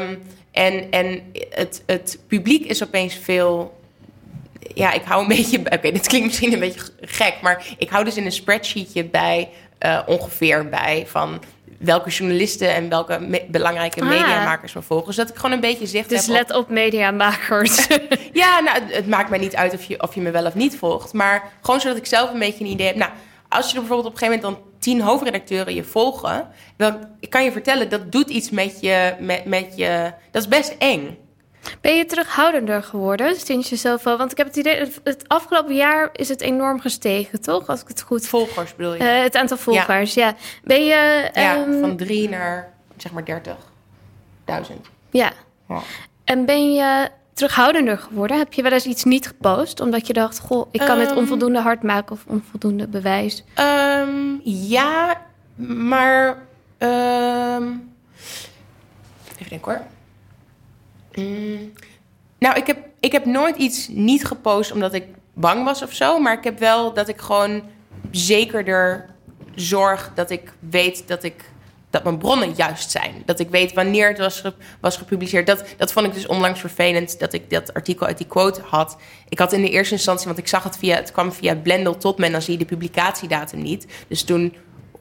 Um, 0.00 0.22
en 0.50 0.90
en 0.90 1.32
het, 1.50 1.82
het 1.86 2.18
publiek 2.26 2.64
is 2.64 2.82
opeens 2.82 3.14
veel 3.14 3.80
ja, 4.74 4.92
ik 4.92 5.02
hou 5.02 5.22
een 5.22 5.28
beetje. 5.36 5.58
Oké, 5.58 5.74
okay, 5.74 5.92
dit 5.92 6.06
klinkt 6.06 6.26
misschien 6.26 6.52
een 6.52 6.58
beetje 6.58 6.82
gek, 7.00 7.34
maar 7.40 7.66
ik 7.78 7.88
hou 7.88 8.04
dus 8.04 8.16
in 8.16 8.24
een 8.24 8.32
spreadsheetje 8.32 9.04
bij 9.04 9.48
uh, 9.84 9.98
ongeveer 10.06 10.68
bij 10.68 11.04
van 11.06 11.40
welke 11.78 12.10
journalisten 12.10 12.74
en 12.74 12.88
welke 12.88 13.18
me 13.20 13.44
belangrijke 13.48 14.00
ah. 14.00 14.08
mediamakers 14.08 14.72
me 14.72 14.82
volgen. 14.82 15.14
Zodat 15.14 15.30
ik 15.30 15.36
gewoon 15.36 15.52
een 15.52 15.60
beetje 15.60 15.86
zicht 15.86 16.08
dus 16.08 16.18
heb. 16.18 16.26
Dus 16.26 16.36
let 16.36 16.50
op, 16.50 16.64
op 16.64 16.70
mediamakers. 16.70 17.86
ja, 18.32 18.60
nou, 18.60 18.78
het 18.86 19.06
maakt 19.06 19.30
mij 19.30 19.38
niet 19.38 19.56
uit 19.56 19.74
of 19.74 19.84
je, 19.84 20.02
of 20.02 20.14
je 20.14 20.20
me 20.20 20.30
wel 20.30 20.46
of 20.46 20.54
niet 20.54 20.76
volgt. 20.76 21.12
Maar 21.12 21.52
gewoon 21.60 21.80
zodat 21.80 21.96
ik 21.96 22.06
zelf 22.06 22.32
een 22.32 22.38
beetje 22.38 22.64
een 22.64 22.70
idee 22.70 22.86
heb. 22.86 22.96
Nou, 22.96 23.10
als 23.48 23.66
je 23.66 23.72
er 23.74 23.80
bijvoorbeeld 23.80 24.08
op 24.08 24.12
een 24.12 24.18
gegeven 24.18 24.42
moment 24.42 24.62
dan 24.62 24.70
tien 24.78 25.00
hoofdredacteuren 25.00 25.74
je 25.74 25.84
volgen, 25.84 26.48
dan 26.76 27.08
kan 27.28 27.44
je 27.44 27.52
vertellen 27.52 27.88
dat 27.88 28.12
doet 28.12 28.30
iets 28.30 28.50
met 28.50 28.80
je, 28.80 29.14
met, 29.18 29.44
met 29.44 29.72
je. 29.76 30.12
Dat 30.30 30.42
is 30.42 30.48
best 30.48 30.74
eng. 30.78 31.18
Ben 31.80 31.96
je 31.96 32.04
terughoudender 32.04 32.82
geworden 32.82 33.36
sinds 33.36 33.68
je 33.68 33.76
zoveel? 33.76 34.16
Want 34.16 34.30
ik 34.30 34.36
heb 34.36 34.46
het 34.46 34.56
idee, 34.56 34.92
het 35.04 35.24
afgelopen 35.26 35.74
jaar 35.74 36.10
is 36.12 36.28
het 36.28 36.40
enorm 36.40 36.80
gestegen, 36.80 37.40
toch? 37.40 37.66
Als 37.66 37.80
ik 37.80 37.88
het 37.88 38.02
goed. 38.02 38.26
Volgers 38.26 38.76
bedoel 38.76 38.94
je? 38.94 39.02
Uh, 39.02 39.22
het 39.22 39.36
aantal 39.36 39.56
volgers, 39.56 40.14
ja. 40.14 40.26
ja. 40.26 40.34
Ben 40.64 40.84
je. 40.84 41.30
Ja, 41.32 41.56
um... 41.56 41.80
van 41.80 41.96
drie 41.96 42.28
naar 42.28 42.72
zeg 42.96 43.12
maar 43.12 43.24
30.000. 43.24 44.76
Ja. 45.10 45.32
ja. 45.68 45.80
En 46.24 46.44
ben 46.44 46.72
je 46.72 47.08
terughoudender 47.32 47.98
geworden? 47.98 48.38
Heb 48.38 48.52
je 48.52 48.62
wel 48.62 48.72
eens 48.72 48.86
iets 48.86 49.04
niet 49.04 49.26
gepost 49.26 49.80
omdat 49.80 50.06
je 50.06 50.12
dacht, 50.12 50.38
goh, 50.38 50.68
ik 50.70 50.80
kan 50.80 50.98
um, 50.98 51.06
het 51.06 51.16
onvoldoende 51.16 51.60
hard 51.60 51.82
maken 51.82 52.12
of 52.12 52.24
onvoldoende 52.26 52.88
bewijs? 52.88 53.44
Um, 53.60 54.40
ja, 54.44 55.22
maar. 55.66 56.38
Even 59.38 59.48
denken 59.48 59.72
hoor. 59.72 59.82
Mm. 61.14 61.72
Nou, 62.38 62.56
ik 62.56 62.66
heb, 62.66 62.78
ik 63.00 63.12
heb 63.12 63.24
nooit 63.24 63.56
iets 63.56 63.88
niet 63.88 64.24
gepost 64.24 64.72
omdat 64.72 64.94
ik 64.94 65.04
bang 65.34 65.64
was 65.64 65.82
of 65.82 65.92
zo. 65.92 66.18
Maar 66.18 66.38
ik 66.38 66.44
heb 66.44 66.58
wel 66.58 66.92
dat 66.92 67.08
ik 67.08 67.20
gewoon 67.20 67.62
zekerder 68.10 69.10
zorg 69.54 70.10
dat 70.14 70.30
ik 70.30 70.52
weet 70.58 71.08
dat 71.08 71.22
ik 71.22 71.50
dat 71.90 72.04
mijn 72.04 72.18
bronnen 72.18 72.52
juist 72.56 72.90
zijn. 72.90 73.22
Dat 73.24 73.40
ik 73.40 73.50
weet 73.50 73.72
wanneer 73.72 74.08
het 74.08 74.18
was, 74.18 74.42
was 74.80 74.96
gepubliceerd. 74.96 75.46
Dat, 75.46 75.64
dat 75.76 75.92
vond 75.92 76.06
ik 76.06 76.14
dus 76.14 76.26
onlangs 76.26 76.60
vervelend 76.60 77.18
dat 77.18 77.32
ik 77.32 77.50
dat 77.50 77.74
artikel 77.74 78.06
uit 78.06 78.18
die 78.18 78.26
quote 78.26 78.60
had. 78.60 78.96
Ik 79.28 79.38
had 79.38 79.52
in 79.52 79.62
de 79.62 79.70
eerste 79.70 79.94
instantie, 79.94 80.26
want 80.26 80.38
ik 80.38 80.48
zag 80.48 80.62
het 80.62 80.78
via, 80.78 80.96
het 80.96 81.12
kwam 81.12 81.32
via 81.32 81.56
Blendel 81.56 81.96
tot 81.96 82.18
me 82.18 82.26
en 82.26 82.32
dan 82.32 82.42
zie 82.42 82.52
je 82.52 82.58
de 82.58 82.64
publicatiedatum 82.64 83.62
niet. 83.62 83.86
Dus 84.08 84.22
toen 84.22 84.54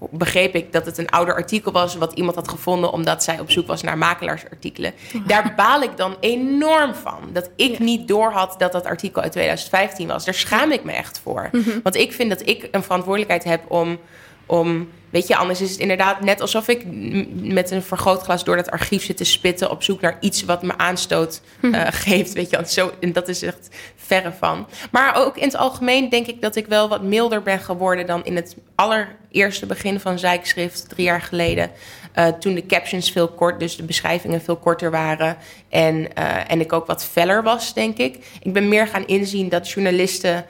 begreep 0.10 0.56
ik 0.56 0.74
dat 0.74 0.86
het 0.86 0.98
een 0.98 1.10
ouder 1.10 1.36
artikel 1.36 1.72
was 1.72 1.96
wat 1.96 2.14
iemand 2.14 2.36
had 2.36 2.48
gevonden 2.48 2.92
omdat 2.92 3.24
zij 3.24 3.40
op 3.40 3.52
zoek 3.52 3.68
was 3.68 3.82
naar 3.82 3.98
makelaarsartikelen. 3.98 4.94
Daar 5.28 5.54
baal 5.56 5.82
ik 5.82 5.98
dan 5.98 6.16
enorm 6.20 6.94
van. 6.94 7.30
Dat 7.34 7.50
ik 7.56 7.78
ja. 7.78 7.84
niet 7.84 8.08
doorhad 8.08 8.56
dat 8.58 8.72
dat 8.72 8.86
artikel 8.86 9.22
uit 9.22 9.32
2015 9.32 10.08
was. 10.08 10.26
Daar 10.26 10.34
schaam 10.34 10.72
ik 10.72 10.84
me 10.84 10.92
echt 10.92 11.20
voor. 11.24 11.50
Mm 11.52 11.64
-hmm. 11.64 11.80
Want 11.84 11.96
ik 11.96 12.14
vind 12.14 12.30
dat 12.30 12.48
ik 12.48 12.68
een 12.72 12.84
verantwoordelijkheid 12.84 13.44
heb 13.44 13.72
om, 13.72 14.00
om. 14.46 14.90
Weet 15.12 15.28
je, 15.28 15.36
anders 15.36 15.62
is 15.62 15.72
het 15.72 15.80
inderdaad 15.80 16.22
net 16.22 16.42
alsof 16.42 16.68
ik 16.68 16.86
met 17.34 17.72
een 17.72 17.84
vergrootglas 17.84 18.44
door 18.44 18.56
dat 18.56 18.72
archief 18.72 19.04
zit 19.04 19.18
te 19.18 19.24
spitten 19.24 19.70
op 19.72 19.84
zoek 19.84 20.02
naar 20.02 20.18
iets 20.20 20.44
wat 20.44 20.64
me 20.64 20.78
aanstoot 20.78 21.42
uh, 21.62 21.82
geeft. 21.90 22.34
Weet 22.34 22.50
je, 22.50 22.64
zo, 22.68 22.92
en 23.00 23.14
dat 23.14 23.28
is 23.28 23.42
echt 23.42 23.70
verre 23.96 24.32
van. 24.40 24.68
Maar 24.92 25.16
ook 25.16 25.38
in 25.38 25.44
het 25.44 25.56
algemeen 25.56 26.10
denk 26.10 26.28
ik 26.28 26.42
dat 26.42 26.56
ik 26.56 26.68
wel 26.68 26.90
wat 26.90 27.04
milder 27.04 27.42
ben 27.42 27.60
geworden 27.60 28.06
dan 28.06 28.26
in 28.26 28.36
het 28.36 28.56
allereerste 28.76 29.66
begin 29.66 30.00
van 30.00 30.20
Zijkschrift, 30.20 30.90
drie 30.90 31.06
jaar 31.06 31.22
geleden. 31.22 31.72
Uh, 32.16 32.28
toen 32.28 32.54
de 32.54 32.66
captions 32.66 33.12
veel 33.12 33.28
kort, 33.28 33.60
dus 33.60 33.76
de 33.76 33.84
beschrijvingen 33.84 34.42
veel 34.42 34.56
korter 34.56 34.92
waren. 34.92 35.38
En, 35.70 35.96
uh, 35.96 36.52
en 36.52 36.60
ik 36.60 36.74
ook 36.74 36.86
wat 36.86 37.06
feller 37.06 37.44
was, 37.44 37.74
denk 37.74 37.98
ik. 37.98 38.40
Ik 38.42 38.54
ben 38.54 38.68
meer 38.68 38.88
gaan 38.88 39.08
inzien 39.08 39.50
dat 39.50 39.70
journalisten, 39.70 40.46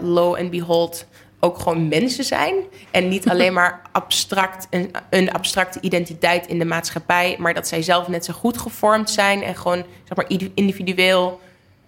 low 0.00 0.36
and 0.36 0.50
behold, 0.50 1.06
ook 1.44 1.58
gewoon 1.58 1.88
mensen 1.88 2.24
zijn. 2.24 2.54
En 2.90 3.08
niet 3.08 3.28
alleen 3.28 3.52
maar 3.52 3.80
abstract, 3.92 4.66
een, 4.70 4.90
een 5.10 5.32
abstracte 5.32 5.80
identiteit 5.80 6.46
in 6.46 6.58
de 6.58 6.64
maatschappij. 6.64 7.36
Maar 7.38 7.54
dat 7.54 7.68
zij 7.68 7.82
zelf 7.82 8.08
net 8.08 8.24
zo 8.24 8.32
goed 8.32 8.58
gevormd 8.58 9.10
zijn. 9.10 9.42
En 9.42 9.56
gewoon 9.56 9.84
zeg 10.04 10.16
maar, 10.16 10.38
individueel, 10.54 11.40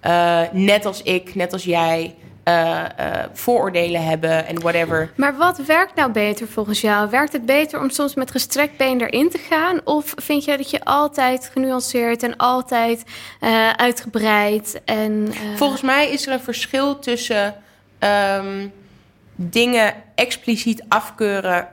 uh, 0.03 0.41
net 0.53 0.87
als 0.87 1.03
ik, 1.03 1.35
net 1.35 1.53
als 1.53 1.65
jij. 1.65 2.15
Uh, 2.49 2.85
uh, 3.01 3.11
vooroordelen 3.33 4.05
hebben 4.05 4.47
en 4.47 4.61
whatever. 4.61 5.13
Maar 5.17 5.37
wat 5.37 5.59
werkt 5.59 5.95
nou 5.95 6.13
beter 6.13 6.49
volgens 6.49 6.81
jou? 6.81 7.11
Werkt 7.11 7.33
het 7.33 7.47
beter 7.47 7.81
om 7.81 7.91
soms 7.91 8.15
met 8.15 8.31
gestrekt 8.31 8.77
been 8.77 9.01
erin 9.01 9.31
te 9.31 9.39
gaan? 9.39 9.81
Of 9.85 10.13
vind 10.17 10.45
jij 10.45 10.57
dat 10.57 10.71
je 10.71 10.85
altijd 10.85 11.51
genuanceerd 11.53 12.23
en 12.23 12.37
altijd 12.37 13.05
uh, 13.41 13.71
uitgebreid? 13.71 14.81
En, 14.85 15.33
Volgens 15.57 15.83
mij 15.83 16.11
is 16.11 16.27
er 16.27 16.33
een 16.33 16.41
verschil 16.41 16.99
tussen 16.99 17.55
um, 18.01 18.73
dingen 19.35 19.95
expliciet 20.15 20.85
afkeuren 20.89 21.69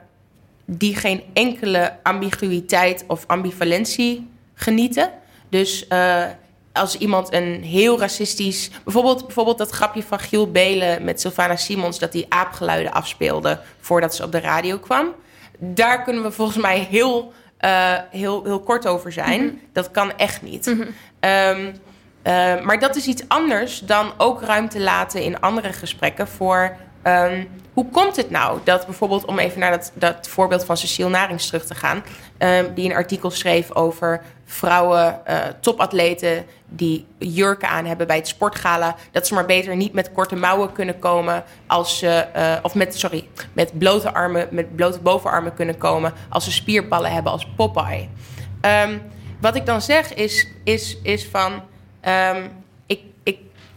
die 0.64 0.96
geen 0.96 1.22
enkele 1.32 1.96
ambiguïteit 2.02 3.04
of 3.06 3.24
ambivalentie 3.26 4.28
genieten. 4.54 5.10
Dus 5.48 5.86
uh, 5.88 6.24
als 6.72 6.96
iemand 6.96 7.32
een 7.32 7.62
heel 7.62 7.98
racistisch. 7.98 8.70
Bijvoorbeeld, 8.84 9.26
bijvoorbeeld 9.26 9.58
dat 9.58 9.70
grapje 9.70 10.02
van 10.02 10.18
Giel 10.18 10.50
Belen 10.50 11.04
met 11.04 11.20
Sylvana 11.20 11.56
Simons. 11.56 11.98
dat 11.98 12.12
die 12.12 12.26
aapgeluiden 12.28 12.92
afspeelde 12.92 13.60
voordat 13.80 14.14
ze 14.14 14.24
op 14.24 14.32
de 14.32 14.40
radio 14.40 14.78
kwam. 14.78 15.14
Daar 15.58 16.02
kunnen 16.02 16.22
we 16.22 16.30
volgens 16.30 16.58
mij 16.58 16.78
heel, 16.78 17.32
uh, 17.60 17.98
heel, 18.10 18.44
heel 18.44 18.60
kort 18.60 18.86
over 18.86 19.12
zijn. 19.12 19.44
Mhm. 19.44 19.54
Dat 19.72 19.90
kan 19.90 20.16
echt 20.16 20.42
niet. 20.42 20.76
Ehm, 21.20 21.66
uh, 22.26 22.64
maar 22.64 22.78
dat 22.78 22.96
is 22.96 23.06
iets 23.06 23.22
anders 23.28 23.78
dan 23.78 24.12
ook 24.16 24.42
ruimte 24.42 24.80
laten 24.80 25.22
in 25.22 25.40
andere 25.40 25.72
gesprekken 25.72 26.28
voor 26.28 26.76
um, 27.04 27.48
hoe 27.72 27.88
komt 27.88 28.16
het 28.16 28.30
nou 28.30 28.58
dat 28.64 28.86
bijvoorbeeld, 28.86 29.24
om 29.24 29.38
even 29.38 29.60
naar 29.60 29.70
dat, 29.70 29.92
dat 29.94 30.28
voorbeeld 30.28 30.64
van 30.64 30.76
Cecile 30.76 31.08
Narings 31.08 31.46
terug 31.46 31.64
te 31.64 31.74
gaan, 31.74 32.02
um, 32.38 32.74
die 32.74 32.90
een 32.90 32.96
artikel 32.96 33.30
schreef 33.30 33.72
over 33.74 34.22
vrouwen, 34.44 35.20
uh, 35.28 35.36
topatleten 35.60 36.44
die 36.68 37.06
jurken 37.18 37.68
aan 37.68 37.84
hebben 37.84 38.06
bij 38.06 38.16
het 38.16 38.28
sportgala, 38.28 38.96
dat 39.10 39.26
ze 39.26 39.34
maar 39.34 39.46
beter 39.46 39.76
niet 39.76 39.92
met 39.92 40.12
korte 40.12 40.36
mouwen 40.36 40.72
kunnen 40.72 40.98
komen 40.98 41.44
als 41.66 41.98
ze, 41.98 42.26
uh, 42.36 42.56
of 42.62 42.74
met, 42.74 42.98
sorry, 42.98 43.28
met 43.52 43.78
blote 43.78 44.14
armen, 44.14 44.48
met 44.50 44.76
blote 44.76 45.00
bovenarmen 45.00 45.54
kunnen 45.54 45.78
komen 45.78 46.12
als 46.28 46.44
ze 46.44 46.52
spierballen 46.52 47.12
hebben 47.12 47.32
als 47.32 47.48
Popeye. 47.56 48.08
Um, 48.60 49.02
wat 49.40 49.56
ik 49.56 49.66
dan 49.66 49.82
zeg 49.82 50.14
is, 50.14 50.48
is, 50.64 50.98
is 51.02 51.26
van 51.26 51.62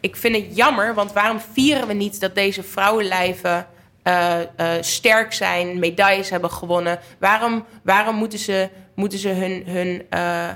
ik, 0.05 0.15
vind 0.15 0.35
het 0.35 0.55
jammer, 0.55 0.93
want 0.93 1.13
waarom 1.13 1.39
vieren 1.53 1.87
we 1.87 1.93
niet 1.93 2.19
dat 2.19 2.35
deze 2.35 2.63
vrouwenlijven 2.63 3.67
uh, 4.03 4.37
uh, 4.57 4.71
sterk 4.79 5.33
zijn, 5.33 5.79
medailles 5.79 6.29
hebben 6.29 6.51
gewonnen? 6.51 6.99
Waarom, 7.19 7.65
waarom 7.83 8.15
moeten 8.15 8.39
ze, 8.39 8.69
moeten 8.95 9.19
ze 9.19 9.29
hun. 9.29 9.63
hun 9.65 10.05
uh, 10.13 10.49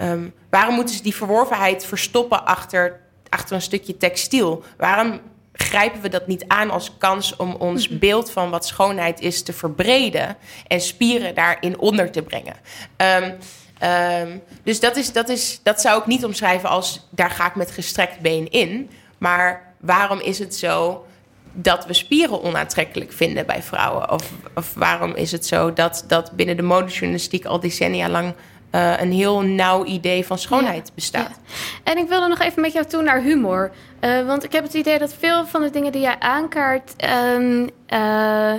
um, 0.00 0.32
waarom 0.50 0.74
moeten 0.74 0.94
ze 0.94 1.02
die 1.02 1.14
verworvenheid 1.14 1.86
verstoppen 1.86 2.44
achter, 2.44 3.00
achter 3.28 3.54
een 3.54 3.62
stukje 3.62 3.96
textiel? 3.96 4.64
Waarom 4.76 5.20
grijpen 5.52 6.00
we 6.00 6.08
dat 6.08 6.26
niet 6.26 6.44
aan 6.46 6.70
als 6.70 6.96
kans 6.98 7.36
om 7.36 7.54
ons 7.54 7.98
beeld 7.98 8.30
van 8.30 8.50
wat 8.50 8.66
schoonheid 8.66 9.20
is 9.20 9.42
te 9.42 9.52
verbreden 9.52 10.36
en 10.66 10.80
spieren 10.80 11.34
daarin 11.34 11.78
onder 11.78 12.10
te 12.10 12.22
brengen? 12.22 12.56
Um, 12.96 13.38
Um, 13.84 14.42
dus 14.62 14.80
dat, 14.80 14.96
is, 14.96 15.12
dat, 15.12 15.28
is, 15.28 15.60
dat 15.62 15.80
zou 15.80 16.00
ik 16.00 16.06
niet 16.06 16.24
omschrijven 16.24 16.68
als 16.68 17.06
daar 17.10 17.30
ga 17.30 17.46
ik 17.46 17.54
met 17.54 17.70
gestrekt 17.70 18.20
been 18.20 18.50
in. 18.50 18.90
Maar 19.18 19.74
waarom 19.80 20.20
is 20.20 20.38
het 20.38 20.54
zo 20.54 21.06
dat 21.52 21.86
we 21.86 21.92
spieren 21.92 22.42
onaantrekkelijk 22.42 23.12
vinden 23.12 23.46
bij 23.46 23.62
vrouwen? 23.62 24.10
Of, 24.10 24.30
of 24.54 24.74
waarom 24.74 25.14
is 25.14 25.32
het 25.32 25.46
zo 25.46 25.72
dat, 25.72 26.04
dat 26.08 26.32
binnen 26.32 26.56
de 26.56 26.62
modejournalistiek 26.62 27.44
al 27.44 27.60
decennia 27.60 28.08
lang 28.08 28.34
uh, 28.72 29.00
een 29.00 29.12
heel 29.12 29.40
nauw 29.40 29.84
idee 29.84 30.26
van 30.26 30.38
schoonheid 30.38 30.86
ja, 30.86 30.94
bestaat? 30.94 31.40
Ja. 31.46 31.92
En 31.92 31.98
ik 31.98 32.08
wilde 32.08 32.28
nog 32.28 32.40
even 32.40 32.62
met 32.62 32.72
jou 32.72 32.86
toe 32.86 33.02
naar 33.02 33.20
humor. 33.20 33.70
Uh, 34.00 34.26
want 34.26 34.44
ik 34.44 34.52
heb 34.52 34.64
het 34.64 34.74
idee 34.74 34.98
dat 34.98 35.14
veel 35.18 35.46
van 35.46 35.62
de 35.62 35.70
dingen 35.70 35.92
die 35.92 36.00
jij 36.00 36.18
aankaart. 36.18 36.94
Um, 37.36 37.70
uh, 37.88 38.54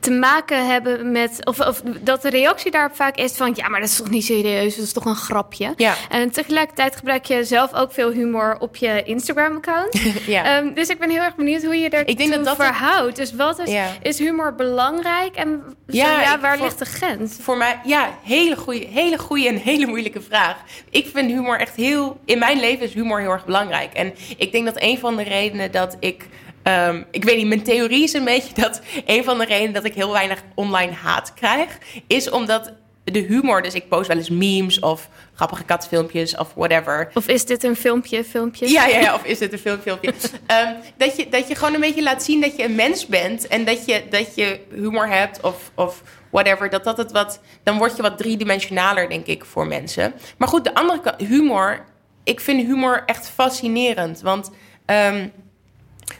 te 0.00 0.10
maken 0.10 0.66
hebben 0.66 1.12
met. 1.12 1.46
Of, 1.46 1.60
of, 1.60 1.82
dat 2.00 2.22
de 2.22 2.30
reactie 2.30 2.70
daarop 2.70 2.96
vaak 2.96 3.16
is 3.16 3.32
van. 3.32 3.52
Ja, 3.54 3.68
maar 3.68 3.80
dat 3.80 3.88
is 3.88 3.96
toch 3.96 4.10
niet 4.10 4.24
serieus? 4.24 4.76
Dat 4.76 4.84
is 4.84 4.92
toch 4.92 5.04
een 5.04 5.16
grapje? 5.16 5.72
Ja. 5.76 5.94
En 6.08 6.30
tegelijkertijd 6.30 6.96
gebruik 6.96 7.24
je 7.24 7.44
zelf 7.44 7.74
ook 7.74 7.92
veel 7.92 8.10
humor 8.10 8.56
op 8.58 8.76
je 8.76 9.02
Instagram-account. 9.02 10.00
ja. 10.26 10.58
Um, 10.58 10.74
dus 10.74 10.88
ik 10.88 10.98
ben 10.98 11.10
heel 11.10 11.22
erg 11.22 11.34
benieuwd 11.34 11.64
hoe 11.64 11.76
je 11.76 11.88
er 11.88 12.08
ik 12.08 12.18
denk 12.18 12.34
dat 12.34 12.44
dat 12.44 12.56
verhoudt. 12.56 13.16
Dus 13.16 13.34
wat 13.34 13.58
is, 13.58 13.70
ja. 13.70 13.86
is 14.02 14.18
humor 14.18 14.54
belangrijk? 14.54 15.36
En 15.36 15.62
ja, 15.86 16.20
ja 16.20 16.40
waar 16.40 16.60
ligt 16.60 16.78
de 16.78 16.84
grens? 16.84 17.36
Voor 17.40 17.56
mij, 17.56 17.80
ja, 17.84 18.18
hele 18.22 18.56
goede, 18.56 18.86
hele 18.86 19.18
goede 19.18 19.48
en 19.48 19.56
hele 19.56 19.86
moeilijke 19.86 20.20
vraag. 20.20 20.56
Ik 20.90 21.06
vind 21.14 21.30
humor 21.30 21.58
echt 21.58 21.76
heel. 21.76 22.20
In 22.24 22.38
mijn 22.38 22.60
leven 22.60 22.86
is 22.86 22.94
humor 22.94 23.20
heel 23.20 23.30
erg 23.30 23.44
belangrijk. 23.44 23.92
En 23.92 24.14
ik 24.36 24.52
denk 24.52 24.64
dat 24.64 24.82
een 24.82 24.98
van 24.98 25.16
de 25.16 25.22
redenen 25.22 25.72
dat 25.72 25.96
ik. 26.00 26.26
Um, 26.68 27.06
ik 27.10 27.24
weet 27.24 27.36
niet, 27.36 27.46
mijn 27.46 27.62
theorie 27.62 28.02
is 28.02 28.12
een 28.12 28.24
beetje 28.24 28.54
dat 28.54 28.80
een 29.06 29.24
van 29.24 29.38
de 29.38 29.44
redenen 29.44 29.72
dat 29.72 29.84
ik 29.84 29.94
heel 29.94 30.12
weinig 30.12 30.42
online 30.54 30.92
haat 30.92 31.34
krijg, 31.34 31.78
is 32.06 32.30
omdat 32.30 32.72
de 33.04 33.18
humor, 33.18 33.62
dus 33.62 33.74
ik 33.74 33.88
post 33.88 34.08
wel 34.08 34.16
eens 34.16 34.30
memes 34.30 34.78
of 34.80 35.08
grappige 35.34 35.64
katfilmpjes 35.64 36.36
of 36.36 36.52
whatever. 36.54 37.10
Of 37.14 37.28
is 37.28 37.44
dit 37.44 37.64
een 37.64 37.76
filmpje, 37.76 38.24
filmpje? 38.24 38.70
Ja, 38.70 38.86
ja, 38.86 38.98
ja 38.98 39.14
of 39.14 39.24
is 39.24 39.38
dit 39.38 39.52
een 39.52 39.58
film, 39.58 39.80
filmpje? 39.80 40.08
um, 40.08 40.76
dat, 40.96 41.16
je, 41.16 41.28
dat 41.28 41.48
je 41.48 41.54
gewoon 41.54 41.74
een 41.74 41.80
beetje 41.80 42.02
laat 42.02 42.22
zien 42.22 42.40
dat 42.40 42.56
je 42.56 42.64
een 42.64 42.74
mens 42.74 43.06
bent 43.06 43.46
en 43.46 43.64
dat 43.64 43.86
je, 43.86 44.02
dat 44.10 44.34
je 44.34 44.60
humor 44.70 45.08
hebt 45.08 45.40
of, 45.40 45.70
of 45.74 46.02
whatever. 46.30 46.70
Dat 46.70 46.84
dat 46.84 46.96
het 46.96 47.12
wat, 47.12 47.40
dan 47.62 47.78
word 47.78 47.96
je 47.96 48.02
wat 48.02 48.18
driedimensionaler, 48.18 49.08
denk 49.08 49.26
ik, 49.26 49.44
voor 49.44 49.66
mensen. 49.66 50.14
Maar 50.38 50.48
goed, 50.48 50.64
de 50.64 50.74
andere 50.74 51.00
kant, 51.00 51.20
humor, 51.20 51.84
ik 52.24 52.40
vind 52.40 52.66
humor 52.66 53.02
echt 53.06 53.30
fascinerend, 53.30 54.20
want. 54.20 54.50
Um, 54.86 55.32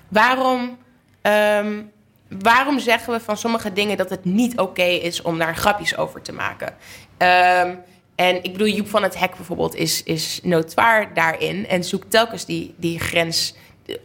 Waarom, 0.09 0.79
um, 1.22 1.90
waarom 2.29 2.79
zeggen 2.79 3.12
we 3.12 3.20
van 3.20 3.37
sommige 3.37 3.72
dingen 3.72 3.96
dat 3.96 4.11
het 4.11 4.24
niet 4.24 4.59
oké 4.59 4.83
is 4.83 5.22
om 5.22 5.38
daar 5.38 5.57
grapjes 5.57 5.96
over 5.96 6.22
te 6.22 6.33
maken? 6.33 6.74
Um, 7.18 7.79
en 8.14 8.44
ik 8.44 8.53
bedoel, 8.53 8.68
Joep 8.68 8.88
van 8.88 9.03
het 9.03 9.18
Hek 9.18 9.37
bijvoorbeeld 9.37 9.74
is, 9.74 10.03
is 10.03 10.40
notoir 10.42 11.14
daarin 11.14 11.68
en 11.68 11.85
zoekt 11.85 12.11
telkens 12.11 12.44
die, 12.44 12.74
die 12.77 12.98
grens 12.98 13.55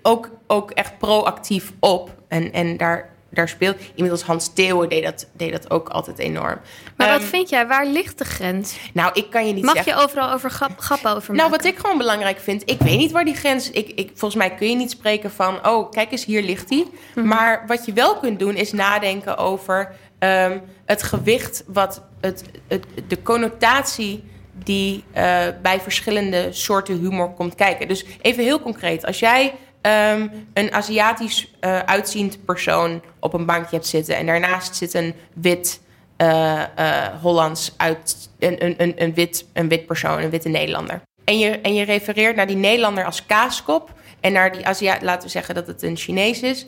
ook, 0.02 0.30
ook 0.48 0.72
echt 0.72 0.98
proactief 0.98 1.72
op. 1.80 2.15
En, 2.28 2.52
en 2.52 2.78
daar, 2.78 3.12
daar 3.34 3.50
speelt 3.50 3.78
iemand 3.96 4.12
als 4.12 4.24
Hans 4.24 4.54
Theeuwen 4.54 4.89
deed 4.89 5.04
dat, 5.04 5.28
deed 5.34 5.52
dat 5.52 5.72
ook 5.72 5.89
altijd 5.89 6.19
enorm. 6.19 6.60
Maar 6.98 7.13
um, 7.13 7.19
wat 7.19 7.24
vind 7.24 7.50
jij? 7.50 7.67
Waar 7.67 7.86
ligt 7.86 8.17
de 8.17 8.26
grens? 8.26 8.78
Nou, 8.93 9.12
ik 9.13 9.30
kan 9.30 9.48
je 9.48 9.54
niet 9.54 9.63
Mag 9.63 9.74
zeggen. 9.74 9.93
je 9.93 10.00
overal 10.00 10.32
over 10.32 10.50
grap, 10.50 10.80
grappen 10.80 11.10
over 11.10 11.22
maken? 11.22 11.36
Nou, 11.36 11.50
wat 11.50 11.65
ik 11.65 11.78
gewoon 11.78 11.98
belangrijk 11.98 12.39
vind, 12.39 12.62
ik 12.65 12.80
weet 12.80 12.98
niet 12.98 13.12
waar 13.12 13.26
die 13.26 13.36
grens... 13.36 13.72
Ik, 13.72 13.89
ik, 13.89 14.12
volgens 14.15 14.36
mij 14.36 14.56
kun 14.56 14.69
je 14.69 14.76
niet 14.76 14.91
spreken 14.91 15.32
van, 15.32 15.67
oh, 15.67 15.91
kijk 15.91 16.12
eens, 16.12 16.26
hier 16.26 16.43
ligt 16.43 16.69
die. 16.69 16.86
Mm-hmm. 16.86 17.32
Maar 17.32 17.63
wat 17.67 17.86
je 17.86 17.93
wel 17.93 18.17
kunt 18.17 18.39
doen, 18.39 18.56
is 18.56 18.72
nadenken 18.72 19.38
over 19.38 19.96
um, 20.19 20.62
het 20.86 21.04
gewicht... 21.04 21.63
wat 21.67 22.04
het, 22.22 22.43
het, 22.67 22.86
de 23.08 23.22
connotatie 23.22 24.24
die 24.63 25.04
uh, 25.17 25.24
bij 25.62 25.80
verschillende 25.80 26.48
soorten 26.52 27.00
humor 27.00 27.34
komt 27.34 27.56
kijken. 27.56 27.88
Dus 27.88 28.06
even 28.22 28.43
heel 28.43 28.60
concreet, 28.60 29.06
als 29.06 29.19
jij... 29.19 29.54
Um, 29.88 30.48
een 30.54 30.74
Aziatisch 30.74 31.54
uh, 31.62 31.80
uitziend 31.80 32.46
persoon 32.46 33.02
op 33.19 33.34
een 33.34 33.46
bankje 33.46 33.76
hebt 33.76 33.88
zitten... 33.88 34.15
en 34.15 34.26
daarnaast 34.26 34.76
zit 34.76 34.93
een 34.93 35.13
wit 35.34 35.82
uh, 36.17 36.62
uh, 36.80 37.08
Hollands 37.22 37.74
uit 37.78 38.30
een, 38.39 38.82
een, 38.82 38.93
een, 38.96 39.13
wit, 39.13 39.46
een 39.54 39.67
wit 39.67 39.86
persoon, 39.86 40.22
een 40.22 40.30
witte 40.30 40.50
Nederlander. 40.50 41.02
En 41.24 41.39
je, 41.39 41.50
en 41.50 41.74
je 41.74 41.84
refereert 41.84 42.36
naar 42.36 42.48
die 42.48 42.56
Nederlander 42.56 43.06
als 43.06 43.26
kaaskop 43.26 43.93
en 44.19 44.34
naar 44.34 44.52
die 44.52 44.65
Aziat, 44.65 45.02
laten 45.02 45.24
we 45.24 45.30
zeggen 45.30 45.56
dat 45.56 45.67
het 45.67 45.82
een 45.82 45.98
Chinees 45.98 46.41
is, 46.41 46.65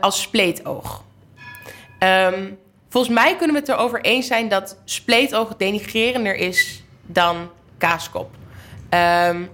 als 0.00 0.20
spleetoog. 0.20 1.04
Um, 1.98 2.58
volgens 2.88 3.14
mij 3.14 3.36
kunnen 3.36 3.54
we 3.54 3.60
het 3.60 3.70
erover 3.70 4.00
eens 4.00 4.26
zijn 4.26 4.48
dat 4.48 4.76
spleetoog 4.84 5.56
denigrerender 5.56 6.34
is 6.34 6.82
dan 7.02 7.50
kaaskop. 7.78 8.30
Um, 8.90 9.50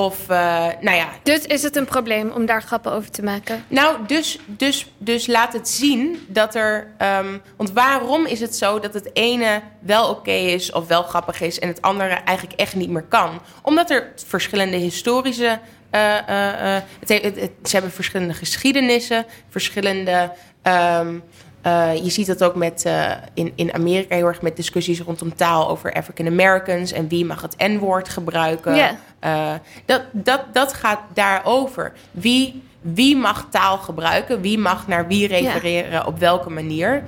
of, 0.00 0.18
uh, 0.30 0.66
nou 0.80 0.96
ja. 0.96 1.08
Dus 1.22 1.46
is 1.46 1.62
het 1.62 1.76
een 1.76 1.84
probleem 1.84 2.30
om 2.30 2.46
daar 2.46 2.62
grappen 2.62 2.92
over 2.92 3.10
te 3.10 3.22
maken? 3.22 3.64
Nou, 3.68 3.96
dus, 4.06 4.38
dus, 4.46 4.86
dus 4.98 5.26
laat 5.26 5.52
het 5.52 5.68
zien 5.68 6.26
dat 6.28 6.54
er. 6.54 6.94
Um, 7.18 7.42
want 7.56 7.70
waarom 7.70 8.26
is 8.26 8.40
het 8.40 8.56
zo 8.56 8.78
dat 8.78 8.94
het 8.94 9.10
ene 9.12 9.62
wel 9.80 10.08
oké 10.08 10.18
okay 10.18 10.46
is 10.46 10.72
of 10.72 10.86
wel 10.86 11.02
grappig 11.02 11.40
is 11.40 11.58
en 11.58 11.68
het 11.68 11.82
andere 11.82 12.14
eigenlijk 12.14 12.60
echt 12.60 12.74
niet 12.74 12.90
meer 12.90 13.04
kan? 13.08 13.40
Omdat 13.62 13.90
er 13.90 14.12
verschillende 14.26 14.76
historische. 14.76 15.58
Uh, 15.94 16.00
uh, 16.00 16.78
het, 17.00 17.08
het, 17.08 17.40
het, 17.40 17.50
ze 17.62 17.72
hebben 17.72 17.92
verschillende 17.92 18.34
geschiedenissen, 18.34 19.26
verschillende. 19.48 20.32
Um, 20.62 21.22
Uh, 21.66 21.94
je 22.04 22.10
ziet 22.10 22.26
dat 22.26 22.44
ook 22.44 22.54
met, 22.54 22.84
uh, 22.86 23.10
in, 23.34 23.52
in 23.54 23.74
Amerika 23.74 24.14
heel 24.14 24.26
erg 24.26 24.42
met 24.42 24.56
discussies 24.56 25.00
rondom 25.00 25.34
taal 25.34 25.68
over 25.68 25.92
African 25.92 26.26
Americans 26.26 26.92
en 26.92 27.08
wie 27.08 27.24
mag 27.24 27.42
het 27.42 27.54
N-woord 27.58 28.08
gebruiken. 28.08 28.74
Yeah. 28.74 28.92
Uh, 29.24 29.58
dat, 29.84 30.02
dat, 30.12 30.40
dat 30.52 30.74
gaat 30.74 31.00
daarover. 31.14 31.92
Wie, 32.10 32.62
wie 32.80 33.16
mag 33.16 33.46
taal 33.50 33.78
gebruiken? 33.78 34.40
Wie 34.40 34.58
mag 34.58 34.86
naar 34.86 35.06
wie 35.06 35.26
refereren? 35.26 35.90
Yeah. 35.90 36.06
Op 36.06 36.18
welke 36.18 36.50
manier? 36.50 37.04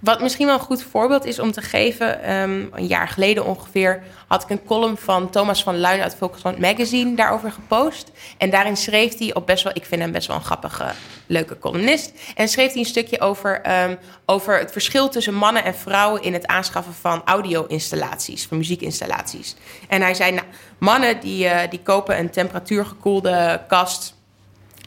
Wat 0.00 0.20
misschien 0.20 0.46
wel 0.46 0.54
een 0.54 0.60
goed 0.60 0.82
voorbeeld 0.82 1.24
is 1.24 1.38
om 1.38 1.52
te 1.52 1.60
geven, 1.60 2.32
um, 2.32 2.70
een 2.72 2.86
jaar 2.86 3.08
geleden 3.08 3.44
ongeveer 3.44 4.02
had 4.26 4.42
ik 4.42 4.50
een 4.50 4.64
column 4.64 4.96
van 4.96 5.30
Thomas 5.30 5.62
van 5.62 5.78
Luijn 5.78 6.00
uit 6.00 6.14
Volkskrant 6.14 6.58
Magazine 6.58 7.16
daarover 7.16 7.52
gepost. 7.52 8.10
En 8.36 8.50
daarin 8.50 8.76
schreef 8.76 9.18
hij 9.18 9.34
op 9.34 9.46
best 9.46 9.64
wel, 9.64 9.72
ik 9.76 9.84
vind 9.84 10.00
hem 10.00 10.12
best 10.12 10.26
wel 10.26 10.36
een 10.36 10.44
grappige, 10.44 10.84
leuke 11.26 11.58
columnist. 11.58 12.12
En 12.34 12.48
schreef 12.48 12.70
hij 12.70 12.78
een 12.78 12.86
stukje 12.86 13.20
over, 13.20 13.82
um, 13.84 13.98
over 14.26 14.58
het 14.58 14.72
verschil 14.72 15.08
tussen 15.08 15.34
mannen 15.34 15.64
en 15.64 15.74
vrouwen 15.74 16.22
in 16.22 16.32
het 16.32 16.46
aanschaffen 16.46 16.94
van 16.94 17.22
audio-installaties, 17.24 18.46
van 18.46 18.56
muziekinstallaties. 18.56 19.56
En 19.88 20.02
hij 20.02 20.14
zei, 20.14 20.32
nou, 20.32 20.46
mannen 20.78 21.20
die, 21.20 21.44
uh, 21.44 21.60
die 21.70 21.80
kopen 21.82 22.18
een 22.18 22.30
temperatuurgekoelde 22.30 23.60
kast 23.68 24.16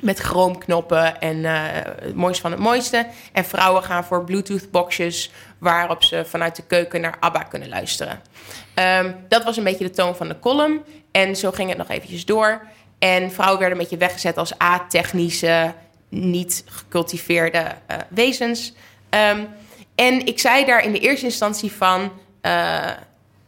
met 0.01 0.19
chroomknoppen 0.19 1.21
en 1.21 1.45
eh, 1.45 1.53
het 2.01 2.15
mooiste 2.15 2.41
van 2.41 2.51
het 2.51 2.59
mooiste. 2.59 3.07
En 3.31 3.45
vrouwen 3.45 3.83
gaan 3.83 4.03
voor 4.03 4.23
Bluetooth-boxjes 4.23 5.31
waarop 5.57 6.03
ze 6.03 6.25
vanuit 6.25 6.55
de 6.55 6.63
keuken 6.63 7.01
naar 7.01 7.17
ABBA 7.19 7.43
kunnen 7.43 7.69
luisteren. 7.69 8.21
Ehm, 8.73 9.11
dat 9.27 9.43
was 9.43 9.57
een 9.57 9.63
beetje 9.63 9.83
de 9.83 9.91
toon 9.91 10.15
van 10.15 10.27
de 10.27 10.39
column. 10.39 10.83
En 11.11 11.35
zo 11.35 11.51
ging 11.51 11.69
het 11.69 11.77
nog 11.77 11.89
eventjes 11.89 12.25
door. 12.25 12.61
En 12.99 13.31
vrouwen 13.31 13.59
werden 13.59 13.77
een 13.77 13.83
beetje 13.83 14.05
weggezet 14.05 14.37
als 14.37 14.59
a-technische, 14.61 15.73
niet 16.09 16.63
gecultiveerde 16.65 17.59
uh, 17.59 17.97
wezens. 18.09 18.73
Um, 19.09 19.47
en 19.95 20.25
ik 20.25 20.39
zei 20.39 20.65
daar 20.65 20.83
in 20.83 20.91
de 20.91 20.99
eerste 20.99 21.25
instantie 21.25 21.71
van 21.71 22.11
uh, 22.41 22.89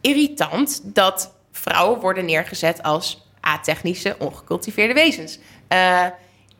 irritant 0.01 0.81
dat 0.83 1.33
vrouwen 1.51 1.99
worden 1.99 2.25
neergezet 2.25 2.83
als 2.83 3.27
a-technische, 3.47 4.15
ongecultiveerde 4.19 4.93
wezens. 4.93 5.39
Uh, 5.73 6.05